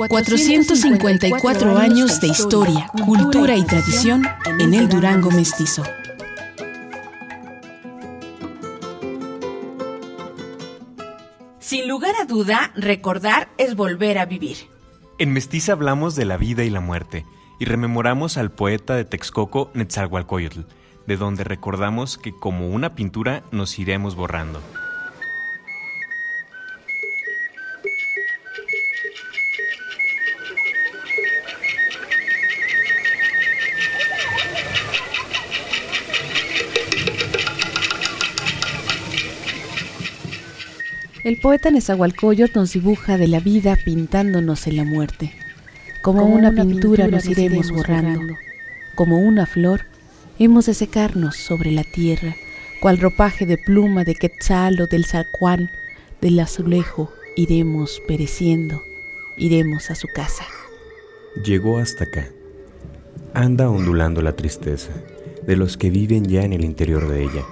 454 0.07 1.77
años 1.77 2.19
de 2.21 2.27
historia, 2.27 2.87
cultura 3.05 3.55
y 3.55 3.63
tradición 3.63 4.23
en 4.59 4.73
el 4.73 4.89
Durango 4.89 5.29
mestizo. 5.31 5.83
Sin 11.59 11.87
lugar 11.87 12.15
a 12.19 12.25
duda, 12.25 12.71
recordar 12.75 13.49
es 13.57 13.75
volver 13.75 14.17
a 14.17 14.25
vivir. 14.25 14.57
En 15.19 15.33
Mestiza 15.33 15.73
hablamos 15.73 16.15
de 16.15 16.25
la 16.25 16.37
vida 16.37 16.63
y 16.63 16.69
la 16.69 16.81
muerte, 16.81 17.25
y 17.61 17.65
rememoramos 17.65 18.37
al 18.37 18.49
poeta 18.49 18.95
de 18.95 19.05
Texcoco 19.05 19.69
Netzalhualcoyotl, 19.75 20.61
de 21.05 21.15
donde 21.15 21.43
recordamos 21.43 22.17
que 22.17 22.33
como 22.33 22.67
una 22.69 22.95
pintura 22.95 23.43
nos 23.51 23.77
iremos 23.77 24.15
borrando. 24.15 24.59
El 41.23 41.37
poeta 41.37 41.69
Nezahualcóyotl 41.69 42.57
nos 42.57 42.73
dibuja 42.73 43.19
de 43.19 43.27
la 43.27 43.39
vida 43.39 43.77
pintándonos 43.85 44.65
en 44.65 44.77
la 44.77 44.83
muerte. 44.83 45.50
Como, 46.01 46.25
una, 46.25 46.51
pintura, 46.51 47.07
nos 47.07 47.25
iremos 47.25 47.71
borrando. 47.71 48.35
Como 48.95 49.19
una 49.19 49.45
flor, 49.45 49.81
hemos 50.39 50.65
de 50.65 50.73
secarnos 50.73 51.35
sobre 51.35 51.71
la 51.71 51.83
tierra, 51.83 52.35
cual 52.81 52.97
ropaje 52.97 53.45
de 53.45 53.57
pluma 53.57 54.03
de 54.03 54.15
quetzal 54.15 54.81
o 54.81 54.87
del 54.87 55.05
zarcuán, 55.05 55.69
del 56.21 56.39
azulejo, 56.39 57.11
iremos 57.35 58.01
pereciendo, 58.07 58.81
iremos 59.37 59.91
a 59.91 59.95
su 59.95 60.07
casa. 60.07 60.45
Llegó 61.43 61.77
hasta 61.77 62.05
acá. 62.05 62.29
Anda 63.33 63.69
ondulando 63.69 64.21
la 64.21 64.35
tristeza 64.35 64.91
de 65.45 65.55
los 65.55 65.77
que 65.77 65.89
viven 65.89 66.25
ya 66.25 66.43
en 66.43 66.53
el 66.53 66.65
interior 66.65 67.07
de 67.07 67.23
ella. 67.23 67.45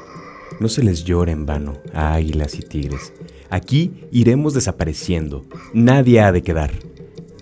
No 0.59 0.67
se 0.67 0.83
les 0.83 1.03
llora 1.03 1.31
en 1.31 1.45
vano 1.45 1.77
a 1.93 2.13
águilas 2.15 2.55
y 2.55 2.63
tigres, 2.63 3.13
Aquí 3.49 4.07
iremos 4.11 4.53
desapareciendo. 4.53 5.43
Nadie 5.73 6.21
ha 6.21 6.31
de 6.31 6.43
quedar. 6.43 6.71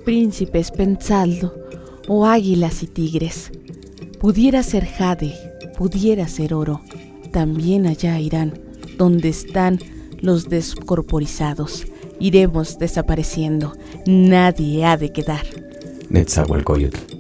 Príncipes, 0.07 0.71
pensadlo, 0.71 1.53
o 2.07 2.25
águilas 2.25 2.81
y 2.81 2.87
tigres. 2.87 3.51
Pudiera 4.21 4.63
ser 4.63 4.85
jade, 4.85 5.35
pudiera 5.77 6.29
ser 6.29 6.53
oro. 6.53 6.79
También 7.33 7.85
allá 7.85 8.17
irán, 8.17 8.57
donde 8.97 9.27
están 9.27 9.79
los 10.21 10.47
descorporizados. 10.47 11.85
Iremos 12.21 12.79
desapareciendo. 12.79 13.73
Nadie 14.05 14.85
ha 14.85 14.95
de 14.95 15.11
quedar. 15.11 15.45
Netzahualcoyotl. 16.07 17.16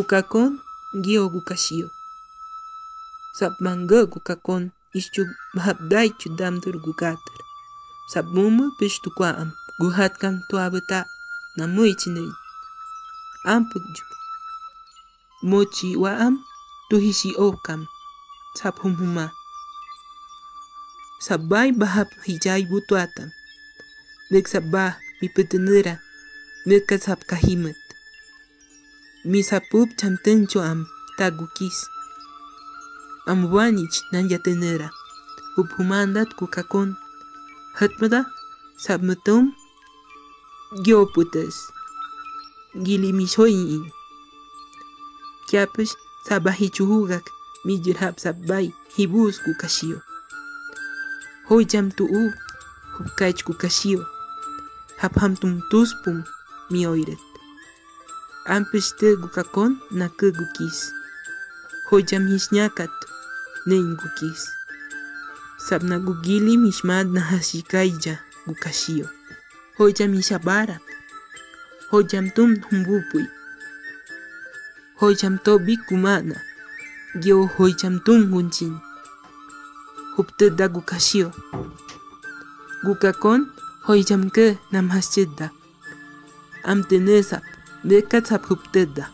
Gukakon 0.00 0.64
gio 1.04 1.28
gukasio. 1.28 1.92
Sab 3.36 3.52
mangga 3.60 4.08
gukakon 4.08 4.72
ishchu 4.96 5.28
bhabdai 5.52 6.08
cudam 6.16 6.56
tur 6.62 6.80
gukater. 6.80 7.40
Sab 8.08 8.24
mumu 8.32 8.72
pishtu 8.80 9.12
kwaam 9.12 9.52
guhatkam 9.80 10.40
tuabuta 10.48 11.04
namu 11.56 11.84
am 11.84 12.32
Ampukju. 13.44 14.04
Mochi 15.42 15.96
waam 15.96 16.34
tuhishi 16.88 17.36
okam. 17.36 17.84
Sab 18.56 18.80
humhuma. 18.80 19.26
Sabai 21.20 21.76
bahap 21.76 22.08
hijai 22.24 22.64
butuatan. 22.64 23.28
Nek 24.32 24.48
sabah 24.48 24.96
pipetenera. 25.20 26.00
Nek 26.64 26.88
kasab 26.88 27.20
kahimet. 27.28 27.89
Misapup 29.24 29.88
chamtencho 29.96 30.60
am 30.62 30.86
tagukis. 31.18 31.88
Amwanich 33.26 34.02
nanyatenera. 34.12 34.90
Uphumandat 35.56 36.34
kukakon. 36.38 36.96
Hatmada 37.74 38.26
sabmutum 38.76 39.52
gyoputas. 40.84 41.72
Gilimishoyin. 42.84 43.90
Kyapish 45.48 45.94
sabahichuhugak 46.28 47.24
mijirhab 47.64 48.16
sabai 48.16 48.72
hibus 48.96 49.42
kukashio. 49.44 50.00
Hoy 51.48 51.64
jam 51.64 51.90
tu 51.92 52.04
u 52.04 52.32
hubkach 52.96 53.44
kukashio. 53.44 54.06
haphamtum 55.00 55.60
tuspum 55.70 56.24
mi 56.70 56.84
Empêche-te 58.56 59.14
gukakon 59.14 59.72
naku 59.98 60.26
gukis. 60.38 60.78
Hoyam 61.88 62.24
hishñakat, 62.30 62.90
nein 63.66 63.94
gukis. 64.00 64.42
Sabna 65.66 65.96
gugili 66.06 66.56
mishmat 66.58 67.06
nahashikaya 67.14 68.14
gukashio. 68.46 69.06
Hoyam 69.78 70.14
ishabarat. 70.14 70.82
Hoyam 71.90 72.26
tum 72.34 72.50
humbupui. 72.66 73.26
Hoyam 75.00 75.38
tobi 75.38 75.76
kumana. 75.86 76.36
Gyo 77.22 77.46
hoyam 77.46 78.00
tum 78.04 78.20
gunchin. 78.32 78.74
Hupte 80.16 80.50
da 80.50 80.66
gukashio. 80.68 81.30
Gukakon 82.84 83.46
hoyam 83.86 84.30
ke 84.30 84.58
namhashidda. 84.72 85.50
Amtenesap. 86.64 87.59
векат 87.88 88.26
ҳабхубдедда 88.32 89.04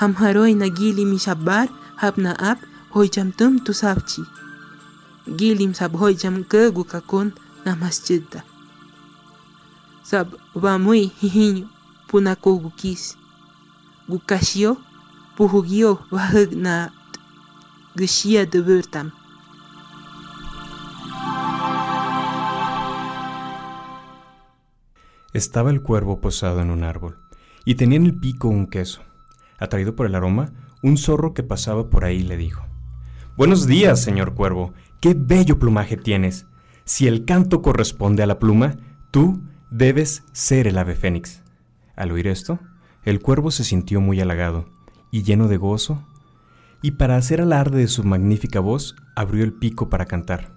ҳамҳарои 0.00 0.54
на 0.62 0.68
гилими 0.78 1.18
шаббар 1.26 1.66
ҳабна 2.02 2.32
аб 2.50 2.58
ҳойҷамтым 2.94 3.52
ту 3.64 3.72
сабчи 3.82 4.22
гилим 5.40 5.72
саб 5.80 5.92
ҳойҷамкы 6.00 6.62
гукакун 6.76 7.28
на 7.66 7.72
масҷидда. 7.82 8.40
Саб 10.10 10.26
вамуи 10.64 11.04
ҳиҳиню 11.20 11.64
пунако 12.08 12.52
гукис. 12.64 13.02
Гукашио 14.12 14.72
пуҳугио 15.36 15.92
ваҳыг 16.14 16.50
на 16.66 16.76
гышия 18.00 18.42
дывыртам 18.52 19.08
Estaba 25.38 25.70
el 25.70 25.82
cuervo 25.82 26.20
posado 26.20 26.62
en 26.62 26.70
un 26.72 26.82
árbol, 26.82 27.16
y 27.64 27.76
tenía 27.76 27.96
en 27.96 28.06
el 28.06 28.18
pico 28.18 28.48
un 28.48 28.66
queso. 28.66 29.02
Atraído 29.56 29.94
por 29.94 30.06
el 30.06 30.16
aroma, 30.16 30.50
un 30.82 30.96
zorro 30.96 31.32
que 31.32 31.44
pasaba 31.44 31.90
por 31.90 32.04
ahí 32.04 32.24
le 32.24 32.36
dijo, 32.36 32.66
Buenos 33.36 33.68
días, 33.68 34.02
señor 34.02 34.34
cuervo, 34.34 34.74
qué 34.98 35.14
bello 35.16 35.60
plumaje 35.60 35.96
tienes. 35.96 36.46
Si 36.84 37.06
el 37.06 37.24
canto 37.24 37.62
corresponde 37.62 38.24
a 38.24 38.26
la 38.26 38.40
pluma, 38.40 38.78
tú 39.12 39.40
debes 39.70 40.24
ser 40.32 40.66
el 40.66 40.76
ave 40.76 40.96
fénix. 40.96 41.44
Al 41.94 42.10
oír 42.10 42.26
esto, 42.26 42.58
el 43.04 43.20
cuervo 43.20 43.52
se 43.52 43.62
sintió 43.62 44.00
muy 44.00 44.20
halagado 44.20 44.68
y 45.12 45.22
lleno 45.22 45.46
de 45.46 45.56
gozo, 45.56 46.02
y 46.82 46.90
para 46.90 47.14
hacer 47.14 47.40
alarde 47.40 47.78
de 47.78 47.86
su 47.86 48.02
magnífica 48.02 48.58
voz, 48.58 48.96
abrió 49.14 49.44
el 49.44 49.52
pico 49.52 49.88
para 49.88 50.06
cantar, 50.06 50.50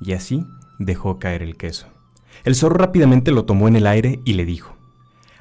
y 0.00 0.12
así 0.12 0.44
dejó 0.80 1.20
caer 1.20 1.44
el 1.44 1.56
queso. 1.56 1.93
El 2.42 2.54
zorro 2.54 2.76
rápidamente 2.76 3.30
lo 3.30 3.44
tomó 3.44 3.68
en 3.68 3.76
el 3.76 3.86
aire 3.86 4.20
y 4.24 4.34
le 4.34 4.44
dijo, 4.44 4.76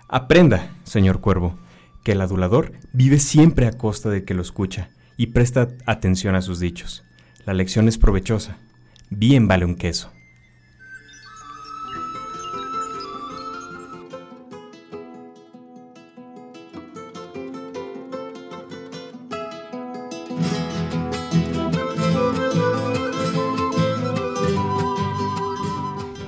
Aprenda, 0.08 0.76
señor 0.84 1.22
cuervo, 1.22 1.58
que 2.04 2.12
el 2.12 2.22
adulador 2.22 2.74
vive 2.94 3.20
siempre 3.20 3.66
a 3.66 3.72
costa 3.72 4.10
de 4.10 4.24
que 4.24 4.34
lo 4.34 4.42
escucha 4.42 4.92
y 5.18 5.28
presta 5.28 5.70
atención 5.86 6.36
a 6.36 6.42
sus 6.42 6.60
dichos. 6.60 7.04
La 7.46 7.54
lección 7.54 7.88
es 7.88 7.98
provechosa. 7.98 8.58
Bien 9.10 9.48
vale 9.48 9.66
un 9.66 9.76
queso. 9.76 10.12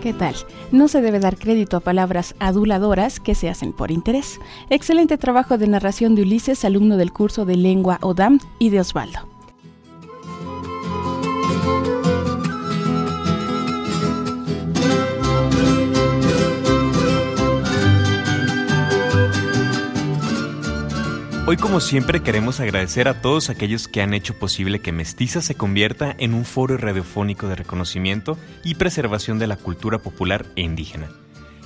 ¿Qué 0.05 0.13
tal? 0.13 0.35
No 0.71 0.87
se 0.87 1.01
debe 1.01 1.19
dar 1.19 1.35
crédito 1.35 1.77
a 1.77 1.79
palabras 1.79 2.35
aduladoras 2.37 3.19
que 3.19 3.33
se 3.33 3.49
hacen 3.49 3.73
por 3.73 3.89
interés. 3.89 4.39
Excelente 4.69 5.17
trabajo 5.17 5.57
de 5.57 5.67
narración 5.67 6.13
de 6.13 6.21
Ulises, 6.21 6.63
alumno 6.63 6.97
del 6.97 7.11
curso 7.11 7.43
de 7.43 7.55
lengua 7.55 7.97
ODAM 8.03 8.37
y 8.59 8.69
de 8.69 8.81
Osvaldo. 8.81 9.34
Hoy 21.47 21.57
como 21.57 21.79
siempre 21.79 22.23
queremos 22.23 22.59
agradecer 22.59 23.07
a 23.07 23.21
todos 23.21 23.51
aquellos 23.51 23.87
que 23.87 24.01
han 24.01 24.15
hecho 24.15 24.33
posible 24.33 24.79
que 24.79 24.91
Mestiza 24.91 25.41
se 25.41 25.53
convierta 25.53 26.15
en 26.17 26.33
un 26.33 26.43
foro 26.43 26.75
radiofónico 26.75 27.47
de 27.47 27.53
reconocimiento 27.53 28.35
y 28.63 28.73
preservación 28.75 29.37
de 29.37 29.45
la 29.45 29.55
cultura 29.55 29.99
popular 29.99 30.47
e 30.55 30.63
indígena. 30.63 31.07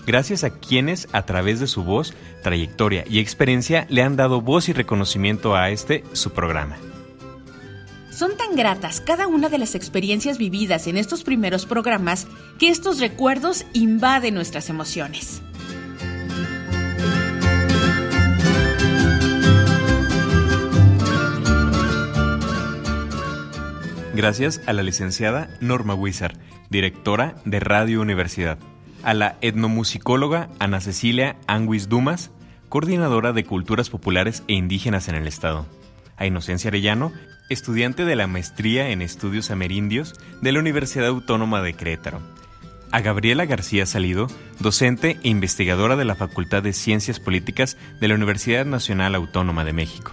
Gracias 0.05 0.43
a 0.43 0.49
quienes, 0.49 1.07
a 1.13 1.25
través 1.25 1.61
de 1.61 1.67
su 1.67 1.85
voz, 1.85 2.13
trayectoria 2.43 3.05
y 3.07 3.19
experiencia, 3.19 3.87
le 3.89 4.03
han 4.03 4.17
dado 4.17 4.41
voz 4.41 4.67
y 4.67 4.73
reconocimiento 4.73 5.55
a 5.55 5.69
este, 5.69 6.03
su 6.11 6.31
programa. 6.31 6.75
Son 8.11 8.35
tan 8.35 8.57
gratas 8.57 8.99
cada 8.99 9.27
una 9.27 9.47
de 9.47 9.59
las 9.59 9.75
experiencias 9.75 10.37
vividas 10.37 10.87
en 10.87 10.97
estos 10.97 11.23
primeros 11.23 11.65
programas 11.65 12.27
que 12.59 12.67
estos 12.67 12.99
recuerdos 12.99 13.65
invaden 13.71 14.33
nuestras 14.33 14.69
emociones. 14.69 15.41
Gracias 24.19 24.59
a 24.65 24.73
la 24.73 24.83
licenciada 24.83 25.49
Norma 25.61 25.93
Wizard, 25.93 26.35
directora 26.69 27.35
de 27.45 27.61
Radio 27.61 28.01
Universidad, 28.01 28.57
a 29.01 29.13
la 29.13 29.37
etnomusicóloga 29.39 30.49
Ana 30.59 30.81
Cecilia 30.81 31.37
Anguis 31.47 31.87
Dumas, 31.87 32.29
coordinadora 32.67 33.31
de 33.31 33.45
Culturas 33.45 33.89
Populares 33.89 34.43
e 34.49 34.55
Indígenas 34.55 35.07
en 35.07 35.15
el 35.15 35.25
Estado, 35.25 35.65
a 36.17 36.25
Inocencia 36.25 36.67
Arellano, 36.67 37.13
estudiante 37.49 38.03
de 38.03 38.17
la 38.17 38.27
Maestría 38.27 38.89
en 38.89 39.01
Estudios 39.01 39.51
Amerindios 39.51 40.15
de 40.41 40.51
la 40.51 40.59
Universidad 40.59 41.07
Autónoma 41.07 41.61
de 41.61 41.75
Querétaro, 41.75 42.19
a 42.91 42.99
Gabriela 42.99 43.45
García 43.45 43.85
Salido, 43.85 44.27
docente 44.59 45.17
e 45.23 45.29
investigadora 45.29 45.95
de 45.95 46.03
la 46.03 46.15
Facultad 46.15 46.61
de 46.61 46.73
Ciencias 46.73 47.21
Políticas 47.21 47.77
de 48.01 48.09
la 48.09 48.15
Universidad 48.15 48.65
Nacional 48.65 49.15
Autónoma 49.15 49.63
de 49.63 49.71
México 49.71 50.11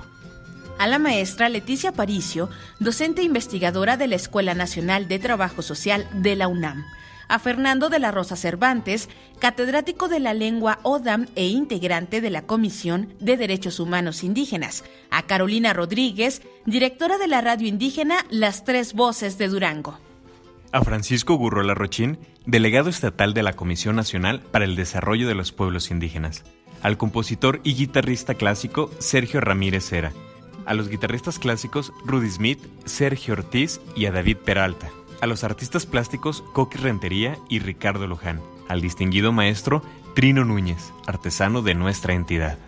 a 0.79 0.87
la 0.87 0.99
maestra 0.99 1.49
Leticia 1.49 1.93
Paricio, 1.93 2.49
docente 2.81 3.23
investigadora 3.23 3.97
de 3.97 4.09
la 4.09 4.17
Escuela 4.17 4.55
Nacional 4.55 5.09
de 5.09 5.19
Trabajo 5.19 5.63
Social 5.63 6.07
de 6.13 6.37
la 6.37 6.49
UNAM, 6.49 6.85
a 7.29 7.39
Fernando 7.39 7.89
de 7.89 7.99
la 7.99 8.13
Rosa 8.13 8.37
Cervantes, 8.37 9.09
catedrático 9.39 10.09
de 10.09 10.21
la 10.21 10.35
lengua 10.35 10.79
ODAM 10.83 11.27
e 11.35 11.47
integrante 11.47 12.21
de 12.21 12.31
la 12.31 12.43
Comisión 12.43 13.15
de 13.21 13.37
Derechos 13.37 13.81
Humanos 13.81 14.23
Indígenas, 14.23 14.85
a 15.11 15.23
Carolina 15.23 15.73
Rodríguez, 15.73 16.43
directora 16.67 17.19
de 17.19 17.27
la 17.27 17.41
radio 17.41 17.67
indígena 17.67 18.17
Las 18.31 18.65
Tres 18.65 18.93
Voces 18.93 19.39
de 19.39 19.49
Durango. 19.49 19.99
A 20.73 20.83
Francisco 20.83 21.35
Gurrola 21.37 21.75
Rochín, 21.75 22.19
delegado 22.45 22.91
estatal 22.91 23.35
de 23.35 23.43
la 23.43 23.55
Comisión 23.55 23.97
Nacional 23.97 24.41
para 24.41 24.65
el 24.65 24.77
Desarrollo 24.77 25.27
de 25.27 25.35
los 25.35 25.53
Pueblos 25.53 25.91
Indígenas. 25.91 26.45
Al 26.83 26.99
compositor 26.99 27.61
y 27.65 27.75
guitarrista 27.75 28.35
clásico 28.35 28.91
Sergio 28.99 29.41
Ramírez 29.41 29.85
Cera 29.89 30.13
a 30.67 30.75
los 30.75 30.89
guitarristas 30.89 31.39
clásicos 31.39 31.93
Rudy 32.05 32.31
Smith, 32.31 32.59
Sergio 32.85 33.35
Ortiz 33.35 33.81
y 33.95 34.07
a 34.07 34.13
David 34.13 34.39
Peralta, 34.39 34.91
a 35.21 35.27
los 35.27 35.45
artistas 35.45 35.87
plásticos 35.87 36.43
Coqui 36.53 36.79
Rentería 36.79 37.39
y 37.49 37.61
Ricardo 37.61 38.07
Luján, 38.07 38.41
al 38.69 38.81
distinguido 38.83 39.33
maestro 39.33 39.83
Trino 40.15 40.45
Núñez, 40.45 40.93
artesano 41.07 41.63
de 41.63 41.75
nuestra 41.75 42.15
entidad. 42.15 42.59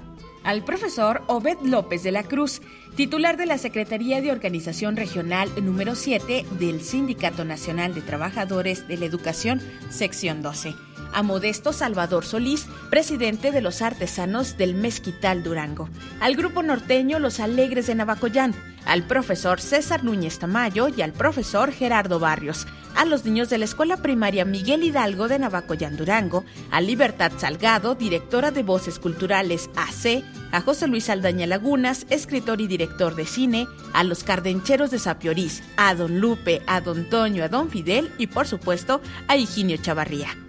Al 0.45 0.65
profesor 0.65 1.23
Obed 1.27 1.59
López 1.63 2.03
de 2.03 2.13
la 2.13 2.23
Cruz, 2.23 2.63
titular 2.97 3.37
de 3.37 3.47
la 3.47 3.59
Secretaría 3.59 4.23
de 4.23 4.33
Organización 4.33 4.97
Regional 4.97 5.51
número 5.63 5.95
7 5.95 6.47
del 6.59 6.81
Sindicato 6.81 7.45
Nacional 7.45 7.95
de 7.95 8.01
Trabajadores 8.01 8.89
de 8.89 8.97
la 8.97 9.05
Educación, 9.05 9.61
sección 9.91 10.41
12 10.41 10.88
a 11.13 11.23
Modesto 11.23 11.73
Salvador 11.73 12.25
Solís, 12.25 12.67
presidente 12.91 13.51
de 13.51 13.61
los 13.61 13.83
artesanos 13.83 14.57
del 14.57 14.75
Mezquital 14.75 15.43
Durango, 15.43 15.89
al 16.21 16.37
grupo 16.37 16.63
norteño 16.63 17.19
Los 17.19 17.41
Alegres 17.41 17.87
de 17.87 17.95
Navacoyán, 17.95 18.55
al 18.85 19.03
profesor 19.03 19.61
César 19.61 20.03
Núñez 20.05 20.39
Tamayo 20.39 20.89
y 20.89 21.03
al 21.03 21.13
profesor 21.13 21.73
Gerardo 21.73 22.19
Barrios, 22.19 22.67
a 22.95 23.05
los 23.05 23.25
niños 23.25 23.49
de 23.49 23.59
la 23.59 23.65
Escuela 23.65 23.99
Primaria 23.99 24.45
Miguel 24.45 24.83
Hidalgo 24.83 25.29
de 25.29 25.39
Navacoyán 25.39 25.97
Durango, 25.97 26.45
a 26.71 26.81
Libertad 26.81 27.33
Salgado, 27.37 27.95
directora 27.95 28.51
de 28.51 28.63
Voces 28.63 28.99
Culturales 28.99 29.71
AC, 29.77 30.25
a 30.51 30.61
José 30.63 30.89
Luis 30.89 31.11
Aldaña 31.11 31.47
Lagunas, 31.47 32.07
escritor 32.11 32.61
y 32.61 32.67
director 32.67 33.15
de 33.15 33.27
cine, 33.27 33.67
a 33.93 34.05
los 34.05 34.25
cardencheros 34.25 34.91
de 34.91 34.99
Sapiorís, 34.99 35.63
a 35.77 35.95
don 35.95 36.19
Lupe, 36.19 36.63
a 36.67 36.81
don 36.81 37.09
Toño, 37.09 37.45
a 37.45 37.49
don 37.49 37.71
Fidel 37.71 38.11
y 38.19 38.27
por 38.27 38.47
supuesto 38.47 39.01
a 39.29 39.37
Higinio 39.37 39.77
Chavarría 39.77 40.48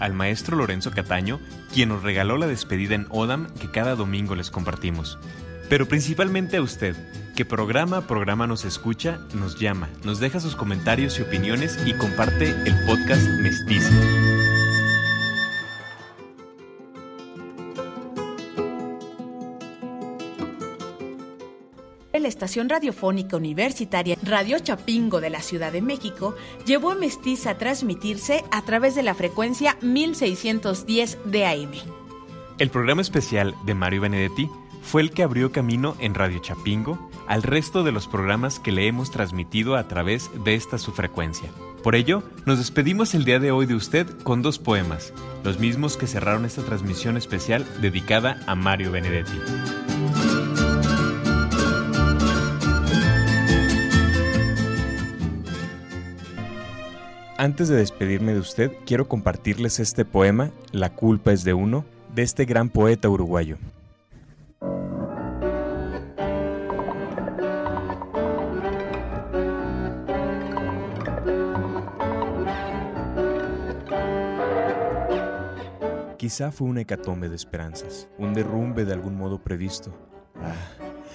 al 0.00 0.14
maestro 0.14 0.56
Lorenzo 0.56 0.90
Cataño, 0.90 1.40
quien 1.72 1.90
nos 1.90 2.02
regaló 2.02 2.36
la 2.36 2.46
despedida 2.46 2.94
en 2.94 3.06
Odam 3.10 3.48
que 3.60 3.70
cada 3.70 3.94
domingo 3.94 4.34
les 4.34 4.50
compartimos. 4.50 5.18
Pero 5.68 5.86
principalmente 5.86 6.56
a 6.56 6.62
usted, 6.62 6.96
que 7.36 7.44
programa 7.44 7.98
a 7.98 8.06
programa 8.06 8.46
nos 8.46 8.64
escucha, 8.64 9.20
nos 9.34 9.58
llama, 9.58 9.88
nos 10.04 10.18
deja 10.18 10.40
sus 10.40 10.56
comentarios 10.56 11.18
y 11.18 11.22
opiniones 11.22 11.78
y 11.86 11.92
comparte 11.92 12.50
el 12.50 12.74
podcast 12.86 13.22
Mestiza. 13.40 14.37
Estación 22.38 22.68
radiofónica 22.68 23.36
universitaria 23.36 24.16
Radio 24.22 24.60
Chapingo 24.60 25.20
de 25.20 25.28
la 25.28 25.42
Ciudad 25.42 25.72
de 25.72 25.82
México 25.82 26.36
llevó 26.64 26.92
a 26.92 26.94
Mestiza 26.94 27.50
a 27.50 27.58
transmitirse 27.58 28.44
a 28.52 28.62
través 28.62 28.94
de 28.94 29.02
la 29.02 29.14
frecuencia 29.14 29.76
1610 29.82 31.18
de 31.24 31.46
AM. 31.46 31.72
El 32.58 32.70
programa 32.70 33.02
especial 33.02 33.56
de 33.66 33.74
Mario 33.74 34.02
Benedetti 34.02 34.48
fue 34.82 35.02
el 35.02 35.10
que 35.10 35.24
abrió 35.24 35.50
camino 35.50 35.96
en 35.98 36.14
Radio 36.14 36.38
Chapingo 36.38 37.10
al 37.26 37.42
resto 37.42 37.82
de 37.82 37.90
los 37.90 38.06
programas 38.06 38.60
que 38.60 38.70
le 38.70 38.86
hemos 38.86 39.10
transmitido 39.10 39.74
a 39.74 39.88
través 39.88 40.30
de 40.44 40.54
esta 40.54 40.78
su 40.78 40.92
frecuencia. 40.92 41.50
Por 41.82 41.96
ello, 41.96 42.22
nos 42.46 42.58
despedimos 42.58 43.14
el 43.14 43.24
día 43.24 43.40
de 43.40 43.50
hoy 43.50 43.66
de 43.66 43.74
usted 43.74 44.06
con 44.22 44.42
dos 44.42 44.60
poemas, 44.60 45.12
los 45.42 45.58
mismos 45.58 45.96
que 45.96 46.06
cerraron 46.06 46.44
esta 46.44 46.62
transmisión 46.62 47.16
especial 47.16 47.66
dedicada 47.80 48.40
a 48.46 48.54
Mario 48.54 48.92
Benedetti. 48.92 49.97
Antes 57.40 57.68
de 57.68 57.76
despedirme 57.76 58.34
de 58.34 58.40
usted, 58.40 58.72
quiero 58.84 59.06
compartirles 59.06 59.78
este 59.78 60.04
poema, 60.04 60.50
La 60.72 60.96
culpa 60.96 61.32
es 61.32 61.44
de 61.44 61.54
uno, 61.54 61.84
de 62.12 62.22
este 62.22 62.44
gran 62.46 62.68
poeta 62.68 63.08
uruguayo. 63.08 63.58
Quizá 76.16 76.50
fue 76.50 76.66
una 76.66 76.80
hecatombe 76.80 77.28
de 77.28 77.36
esperanzas, 77.36 78.08
un 78.18 78.34
derrumbe 78.34 78.84
de 78.84 78.94
algún 78.94 79.16
modo 79.16 79.38
previsto. 79.40 79.96
Ah, 80.42 80.54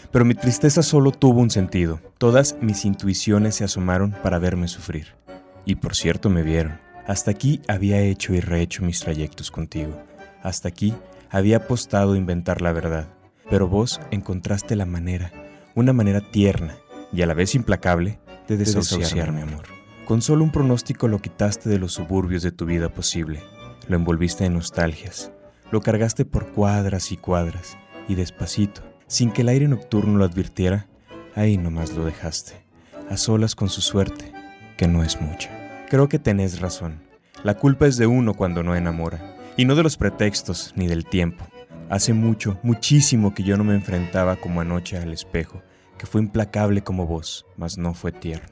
pero 0.09 0.23
mi 0.23 0.35
tristeza 0.35 0.83
solo 0.83 1.11
tuvo 1.11 1.41
un 1.41 1.49
sentido. 1.49 1.99
Todas 2.17 2.55
mis 2.61 2.85
intuiciones 2.85 3.55
se 3.55 3.65
asomaron 3.65 4.15
para 4.23 4.39
verme 4.39 4.69
sufrir. 4.69 5.21
Y 5.65 5.75
por 5.75 5.95
cierto 5.95 6.29
me 6.29 6.43
vieron. 6.43 6.79
Hasta 7.07 7.31
aquí 7.31 7.61
había 7.67 7.99
hecho 8.01 8.33
y 8.33 8.39
rehecho 8.39 8.83
mis 8.83 8.99
trayectos 8.99 9.51
contigo. 9.51 10.01
Hasta 10.41 10.69
aquí 10.69 10.93
había 11.29 11.57
apostado 11.57 12.13
a 12.13 12.17
inventar 12.17 12.61
la 12.61 12.73
verdad. 12.73 13.07
Pero 13.49 13.67
vos 13.67 13.99
encontraste 14.11 14.75
la 14.75 14.85
manera, 14.85 15.31
una 15.75 15.93
manera 15.93 16.21
tierna 16.21 16.75
y 17.11 17.21
a 17.21 17.27
la 17.27 17.33
vez 17.33 17.55
implacable, 17.55 18.19
de 18.47 18.57
desahuciar 18.57 19.31
mi 19.31 19.41
amor. 19.41 19.63
Con 20.05 20.21
solo 20.21 20.43
un 20.43 20.51
pronóstico 20.51 21.07
lo 21.07 21.19
quitaste 21.19 21.69
de 21.69 21.79
los 21.79 21.93
suburbios 21.93 22.43
de 22.43 22.51
tu 22.51 22.65
vida 22.65 22.89
posible 22.89 23.41
lo 23.87 23.95
envolviste 23.95 24.45
en 24.45 24.53
nostalgias, 24.53 25.31
lo 25.71 25.81
cargaste 25.81 26.25
por 26.25 26.51
cuadras 26.51 27.11
y 27.11 27.17
cuadras, 27.17 27.77
y 28.07 28.15
despacito, 28.15 28.81
sin 29.07 29.31
que 29.31 29.41
el 29.41 29.49
aire 29.49 29.67
nocturno 29.67 30.17
lo 30.17 30.25
advirtiera, 30.25 30.87
ahí 31.35 31.57
nomás 31.57 31.93
lo 31.93 32.05
dejaste, 32.05 32.65
a 33.09 33.17
solas 33.17 33.55
con 33.55 33.69
su 33.69 33.81
suerte, 33.81 34.31
que 34.77 34.87
no 34.87 35.03
es 35.03 35.21
mucha. 35.21 35.49
Creo 35.89 36.09
que 36.09 36.19
tenés 36.19 36.59
razón. 36.59 37.01
La 37.43 37.55
culpa 37.55 37.87
es 37.87 37.97
de 37.97 38.07
uno 38.07 38.33
cuando 38.33 38.63
no 38.63 38.75
enamora, 38.75 39.35
y 39.57 39.65
no 39.65 39.75
de 39.75 39.83
los 39.83 39.97
pretextos 39.97 40.73
ni 40.75 40.87
del 40.87 41.05
tiempo. 41.05 41.45
Hace 41.89 42.13
mucho, 42.13 42.59
muchísimo 42.63 43.33
que 43.33 43.43
yo 43.43 43.57
no 43.57 43.63
me 43.63 43.75
enfrentaba 43.75 44.37
como 44.37 44.61
anoche 44.61 44.97
al 44.97 45.13
espejo, 45.13 45.61
que 45.97 46.05
fue 46.05 46.21
implacable 46.21 46.81
como 46.83 47.05
vos, 47.05 47.45
mas 47.57 47.77
no 47.77 47.93
fue 47.93 48.11
tierno. 48.11 48.47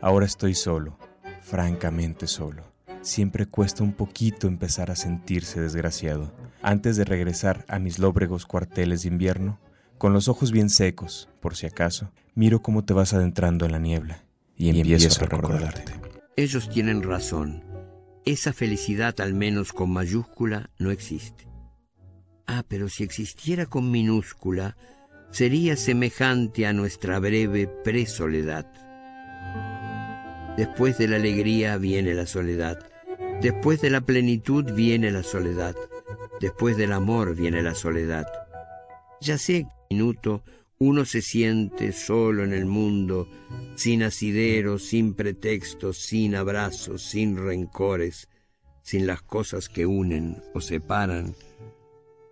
Ahora 0.00 0.26
estoy 0.26 0.54
solo, 0.54 0.98
francamente 1.42 2.26
solo 2.26 2.70
siempre 3.02 3.46
cuesta 3.46 3.82
un 3.82 3.92
poquito 3.92 4.46
empezar 4.46 4.90
a 4.90 4.96
sentirse 4.96 5.60
desgraciado. 5.60 6.32
Antes 6.62 6.96
de 6.96 7.04
regresar 7.04 7.64
a 7.68 7.78
mis 7.78 7.98
lóbregos 7.98 8.46
cuarteles 8.46 9.02
de 9.02 9.08
invierno, 9.08 9.58
con 9.98 10.12
los 10.12 10.28
ojos 10.28 10.52
bien 10.52 10.70
secos, 10.70 11.28
por 11.40 11.56
si 11.56 11.66
acaso, 11.66 12.10
miro 12.34 12.62
cómo 12.62 12.84
te 12.84 12.94
vas 12.94 13.12
adentrando 13.12 13.66
en 13.66 13.72
la 13.72 13.78
niebla 13.78 14.24
y, 14.60 14.68
empiezo, 14.68 15.24
a 15.24 15.26
recordarte. 15.26 15.84
Ellos 16.36 16.68
tienen 16.68 17.02
razón. 17.02 17.64
Esa 18.26 18.52
felicidad, 18.52 19.18
al 19.20 19.32
menos 19.32 19.72
con 19.72 19.90
mayúscula, 19.90 20.70
no 20.78 20.90
existe. 20.90 21.48
Ah, 22.46 22.62
pero 22.68 22.90
si 22.90 23.02
existiera 23.02 23.64
con 23.64 23.90
minúscula, 23.90 24.76
sería 25.30 25.76
semejante 25.76 26.66
a 26.66 26.74
nuestra 26.74 27.18
breve 27.18 27.68
presoledad. 27.68 28.66
Después 30.58 30.98
de 30.98 31.08
la 31.08 31.16
alegría 31.16 31.78
viene 31.78 32.12
la 32.12 32.26
soledad. 32.26 32.86
Después 33.40 33.80
de 33.80 33.88
la 33.88 34.02
plenitud 34.02 34.70
viene 34.74 35.10
la 35.10 35.22
soledad. 35.22 35.74
Después 36.38 36.76
del 36.76 36.92
amor 36.92 37.34
viene 37.34 37.62
la 37.62 37.74
soledad. 37.74 38.26
Ya 39.22 39.38
sé 39.38 39.66
minuto 39.88 40.42
uno 40.82 41.04
se 41.04 41.20
siente 41.20 41.92
solo 41.92 42.42
en 42.42 42.54
el 42.54 42.64
mundo, 42.64 43.28
sin 43.74 44.02
asideros, 44.02 44.82
sin 44.82 45.12
pretextos, 45.12 45.98
sin 45.98 46.34
abrazos, 46.34 47.02
sin 47.02 47.36
rencores, 47.36 48.28
sin 48.82 49.06
las 49.06 49.20
cosas 49.20 49.68
que 49.68 49.84
unen 49.84 50.42
o 50.54 50.62
separan. 50.62 51.34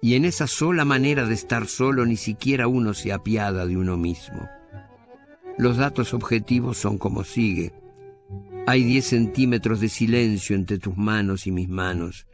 Y 0.00 0.14
en 0.14 0.24
esa 0.24 0.46
sola 0.46 0.87
manera 0.87 1.26
de 1.26 1.34
estar 1.34 1.66
solo 1.66 2.06
ni 2.06 2.16
siquiera 2.16 2.68
uno 2.68 2.94
se 2.94 3.12
apiada 3.12 3.66
de 3.66 3.76
uno 3.76 3.98
mismo. 3.98 4.48
Los 5.58 5.76
datos 5.76 6.14
objetivos 6.14 6.78
son 6.78 6.96
como 6.96 7.24
sigue. 7.24 7.74
Hay 8.66 8.82
diez 8.82 9.04
centímetros 9.04 9.78
de 9.80 9.90
silencio 9.90 10.56
entre 10.56 10.78
tus 10.78 10.96
manos 10.96 11.46
y 11.46 11.52
mis 11.52 11.68
manos, 11.68 12.26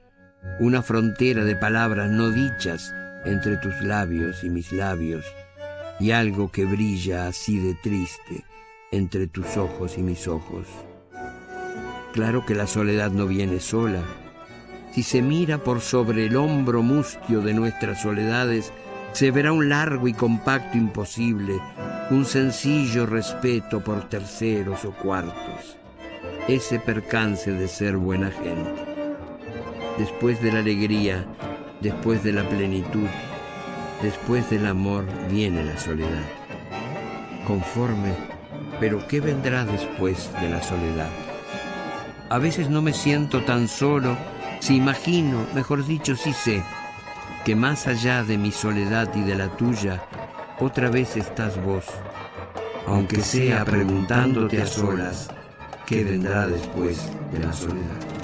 una 0.61 0.81
frontera 0.81 1.43
de 1.43 1.57
palabras 1.57 2.09
no 2.09 2.31
dichas 2.31 2.95
entre 3.25 3.57
tus 3.57 3.81
labios 3.81 4.45
y 4.45 4.51
mis 4.51 4.71
labios, 4.71 5.25
y 6.01 6.11
algo 6.11 6.51
que 6.51 6.65
brilla 6.65 7.29
así 7.29 7.59
de 7.59 7.75
triste 7.75 8.45
entre 8.91 9.27
tus 9.27 9.57
ojos 9.57 9.99
y 9.99 10.03
mis 10.03 10.29
ojos. 10.29 10.67
Claro 12.13 12.47
que 12.47 12.55
la 12.55 12.67
soledad 12.67 13.11
no 13.11 13.27
viene 13.27 13.61
sola. 13.61 14.03
Si 14.93 15.03
se 15.03 15.23
mira 15.23 15.59
por 15.59 15.81
sobre 15.81 16.27
el 16.27 16.37
hombro 16.37 16.83
mustio 16.83 17.41
de 17.41 17.55
nuestras 17.55 18.03
soledades, 18.03 18.73
se 19.13 19.31
verá 19.31 19.53
un 19.53 19.69
largo 19.69 20.07
y 20.07 20.13
compacto 20.13 20.79
imposible, 20.79 21.55
un 22.11 22.25
sencillo 22.25 23.07
respeto 23.07 23.83
por 23.83 24.09
terceros 24.09 24.85
o 24.85 24.93
cuartos 24.93 25.77
ese 26.49 26.79
percance 26.79 27.51
de 27.53 27.69
ser 27.69 27.97
buena 27.97 28.31
gente. 28.31 28.85
Después 29.99 30.43
de 30.43 30.53
la 30.53 30.59
alegría, 30.59 31.25
después 31.81 32.23
de 32.23 32.33
la 32.33 32.47
plenitud, 32.47 33.09
después 34.03 34.49
del 34.51 34.67
amor 34.67 35.05
viene 35.31 35.65
la 35.65 35.79
soledad. 35.79 36.25
Conforme, 37.47 38.15
pero 38.81 39.07
¿qué 39.07 39.21
vendrá 39.21 39.65
después 39.65 40.31
de 40.41 40.49
la 40.49 40.63
soledad? 40.63 41.11
A 42.31 42.39
veces 42.39 42.71
no 42.71 42.83
me 42.83 42.93
siento 42.93 43.43
tan 43.43 43.69
solo 43.69 44.17
si 44.61 44.77
imagino, 44.77 45.47
mejor 45.55 45.87
dicho, 45.87 46.17
si 46.17 46.33
sé, 46.33 46.63
que 47.45 47.55
más 47.55 47.87
allá 47.87 48.25
de 48.25 48.39
mi 48.39 48.51
soledad 48.51 49.15
y 49.15 49.23
de 49.23 49.35
la 49.35 49.49
tuya, 49.49 50.03
otra 50.59 50.89
vez 50.89 51.17
estás 51.17 51.63
vos, 51.63 51.85
aunque 52.87 53.21
sea 53.21 53.65
preguntándote 53.65 54.63
a 54.63 54.67
solas 54.67 55.29
¿Qué 55.87 56.03
vendrá 56.03 56.47
después 56.47 57.11
de 57.31 57.41
la 57.41 57.53
soledad? 57.53 58.24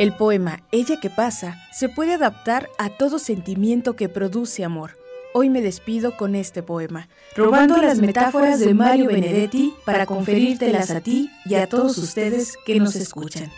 El 0.00 0.14
poema 0.14 0.62
Ella 0.72 0.98
que 0.98 1.10
pasa 1.10 1.58
se 1.72 1.90
puede 1.90 2.14
adaptar 2.14 2.70
a 2.78 2.88
todo 2.88 3.18
sentimiento 3.18 3.96
que 3.96 4.08
produce 4.08 4.64
amor 4.64 4.96
Hoy 5.34 5.50
me 5.50 5.60
despido 5.60 6.16
con 6.16 6.34
este 6.34 6.62
poema, 6.62 7.10
robando 7.36 7.76
las 7.76 7.98
metáforas 7.98 8.60
de 8.60 8.72
Mario 8.72 9.08
Benedetti 9.08 9.74
para 9.84 10.06
conferírtelas 10.06 10.90
a 10.90 11.02
ti 11.02 11.30
y 11.44 11.54
a 11.56 11.66
todos 11.66 11.98
ustedes 11.98 12.56
que 12.64 12.80
nos 12.80 12.96
escuchan. 12.96 13.52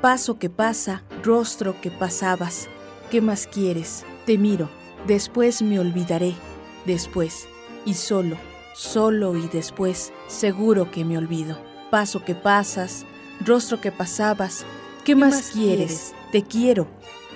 Paso 0.00 0.38
que 0.38 0.48
pasa, 0.48 1.02
rostro 1.22 1.78
que 1.82 1.90
pasabas, 1.90 2.68
¿qué 3.10 3.20
más 3.20 3.46
quieres? 3.46 4.06
Te 4.24 4.38
miro, 4.38 4.70
después 5.06 5.60
me 5.60 5.78
olvidaré, 5.78 6.34
después, 6.86 7.46
y 7.84 7.94
solo, 7.94 8.36
solo 8.74 9.36
y 9.36 9.48
después, 9.48 10.12
seguro 10.26 10.90
que 10.90 11.04
me 11.04 11.18
olvido. 11.18 11.58
Paso 11.90 12.24
que 12.24 12.34
pasas, 12.34 13.04
rostro 13.40 13.80
que 13.80 13.92
pasabas, 13.92 14.64
¿qué, 15.04 15.14
más, 15.14 15.50
quieres? 15.52 16.14
Te 16.30 16.42
quiero. 16.42 16.86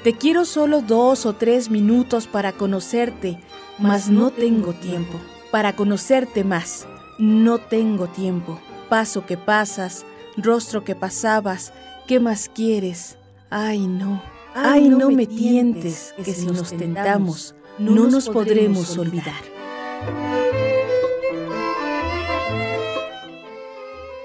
Te 0.02 0.14
quiero 0.14 0.44
solo 0.44 0.82
dos 0.82 1.26
o 1.26 1.35
tres 1.35 1.70
minutos 1.70 2.26
para 2.26 2.52
conocerte, 2.52 3.40
mas 3.78 4.09
no 4.09 4.30
tengo 4.30 4.72
tiempo. 4.72 5.18
Para 5.50 5.74
conocerte 5.74 6.44
más, 6.44 6.87
no 7.18 7.59
tengo 7.59 8.06
tiempo. 8.06 8.59
Paso 8.88 9.26
que 9.26 9.37
pasas, 9.37 10.06
rostro 10.37 10.85
que 10.85 10.94
pasabas, 10.94 11.72
¿Qué 12.06 12.20
más 12.20 12.48
quieres? 12.48 13.18
Ay, 13.50 13.88
no. 13.88 14.22
Ay, 14.54 14.88
no 14.88 15.11
me 15.11 15.26
tientes, 15.26 16.14
que 16.24 16.32
si 16.32 16.46
nos 16.46 16.72
tentamos, 16.72 17.54
no 17.78 18.06
nos 18.06 18.28
podremos 18.28 18.96
olvidar. 18.96 19.35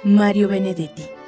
Mario 0.03 0.47
Benedetti 0.47 1.20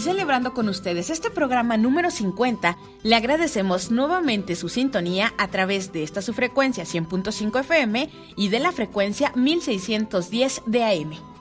celebrando 0.00 0.54
con 0.54 0.68
ustedes 0.68 1.10
este 1.10 1.30
programa 1.30 1.76
número 1.76 2.10
50, 2.10 2.76
le 3.02 3.16
agradecemos 3.16 3.90
nuevamente 3.90 4.54
su 4.56 4.68
sintonía 4.68 5.34
a 5.38 5.48
través 5.48 5.92
de 5.92 6.02
esta 6.02 6.22
su 6.22 6.32
frecuencia 6.32 6.84
100.5 6.84 7.60
FM 7.60 8.10
y 8.36 8.48
de 8.48 8.60
la 8.60 8.72
frecuencia 8.72 9.32
1610 9.34 10.62
de 10.66 10.84
AM. 10.84 11.32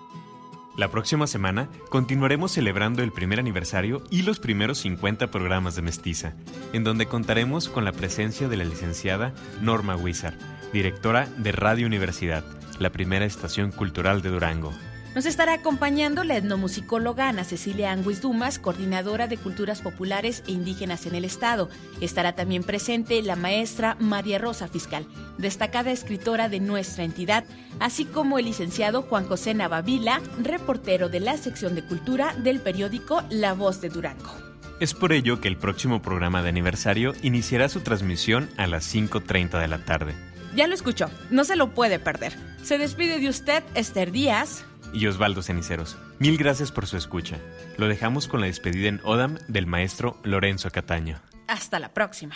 La 0.77 0.89
próxima 0.89 1.27
semana 1.27 1.69
continuaremos 1.89 2.53
celebrando 2.53 3.03
el 3.03 3.11
primer 3.11 3.39
aniversario 3.39 4.03
y 4.09 4.23
los 4.23 4.39
primeros 4.39 4.79
50 4.79 5.29
programas 5.29 5.75
de 5.75 5.81
Mestiza, 5.81 6.33
en 6.73 6.83
donde 6.83 7.07
contaremos 7.07 7.67
con 7.67 7.83
la 7.83 7.91
presencia 7.91 8.47
de 8.47 8.57
la 8.57 8.63
licenciada 8.63 9.33
Norma 9.61 9.95
Wizard, 9.95 10.37
directora 10.71 11.27
de 11.37 11.51
Radio 11.51 11.85
Universidad, 11.85 12.45
la 12.79 12.89
primera 12.89 13.25
estación 13.25 13.71
cultural 13.71 14.21
de 14.21 14.29
Durango. 14.29 14.73
Nos 15.13 15.25
estará 15.25 15.55
acompañando 15.55 16.23
la 16.23 16.37
etnomusicóloga 16.37 17.27
Ana 17.27 17.43
Cecilia 17.43 17.91
Anguis 17.91 18.21
Dumas, 18.21 18.59
coordinadora 18.59 19.27
de 19.27 19.35
culturas 19.35 19.81
populares 19.81 20.41
e 20.47 20.53
indígenas 20.53 21.05
en 21.05 21.15
el 21.15 21.25
Estado. 21.25 21.69
Estará 21.99 22.33
también 22.33 22.63
presente 22.63 23.21
la 23.21 23.35
maestra 23.35 23.97
María 23.99 24.37
Rosa 24.37 24.69
Fiscal, 24.69 25.05
destacada 25.37 25.91
escritora 25.91 26.47
de 26.47 26.61
nuestra 26.61 27.03
entidad, 27.03 27.43
así 27.81 28.05
como 28.05 28.39
el 28.39 28.45
licenciado 28.45 29.01
Juan 29.01 29.25
José 29.25 29.53
Navavila, 29.53 30.21
reportero 30.41 31.09
de 31.09 31.19
la 31.19 31.35
sección 31.35 31.75
de 31.75 31.83
cultura 31.83 32.33
del 32.35 32.61
periódico 32.61 33.21
La 33.29 33.53
Voz 33.53 33.81
de 33.81 33.89
Durango. 33.89 34.31
Es 34.79 34.93
por 34.93 35.11
ello 35.11 35.41
que 35.41 35.49
el 35.49 35.57
próximo 35.57 36.01
programa 36.01 36.41
de 36.41 36.49
aniversario 36.49 37.13
iniciará 37.21 37.67
su 37.67 37.81
transmisión 37.81 38.49
a 38.55 38.65
las 38.65 38.95
5.30 38.95 39.59
de 39.59 39.67
la 39.67 39.83
tarde. 39.83 40.15
Ya 40.55 40.67
lo 40.67 40.73
escuchó, 40.73 41.09
no 41.29 41.43
se 41.43 41.57
lo 41.57 41.71
puede 41.71 41.99
perder. 41.99 42.33
Se 42.63 42.77
despide 42.77 43.19
de 43.19 43.29
usted 43.29 43.63
Esther 43.75 44.11
Díaz, 44.11 44.65
y 44.93 45.07
Osvaldo 45.07 45.41
Ceniceros. 45.41 45.97
Mil 46.19 46.37
gracias 46.37 46.71
por 46.71 46.87
su 46.87 46.97
escucha. 46.97 47.37
Lo 47.77 47.87
dejamos 47.87 48.27
con 48.27 48.41
la 48.41 48.47
despedida 48.47 48.89
en 48.89 49.01
Odam 49.03 49.37
del 49.47 49.67
maestro 49.67 50.17
Lorenzo 50.23 50.69
Cataño. 50.71 51.21
Hasta 51.47 51.79
la 51.79 51.93
próxima. 51.93 52.35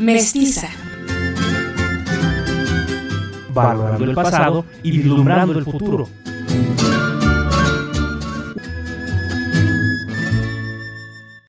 Mestiza. 0.00 0.70
Valorando 3.52 4.02
el 4.02 4.14
pasado 4.14 4.64
y 4.82 4.92
vislumbrando 4.92 5.58
el 5.58 5.64
futuro. 5.66 6.08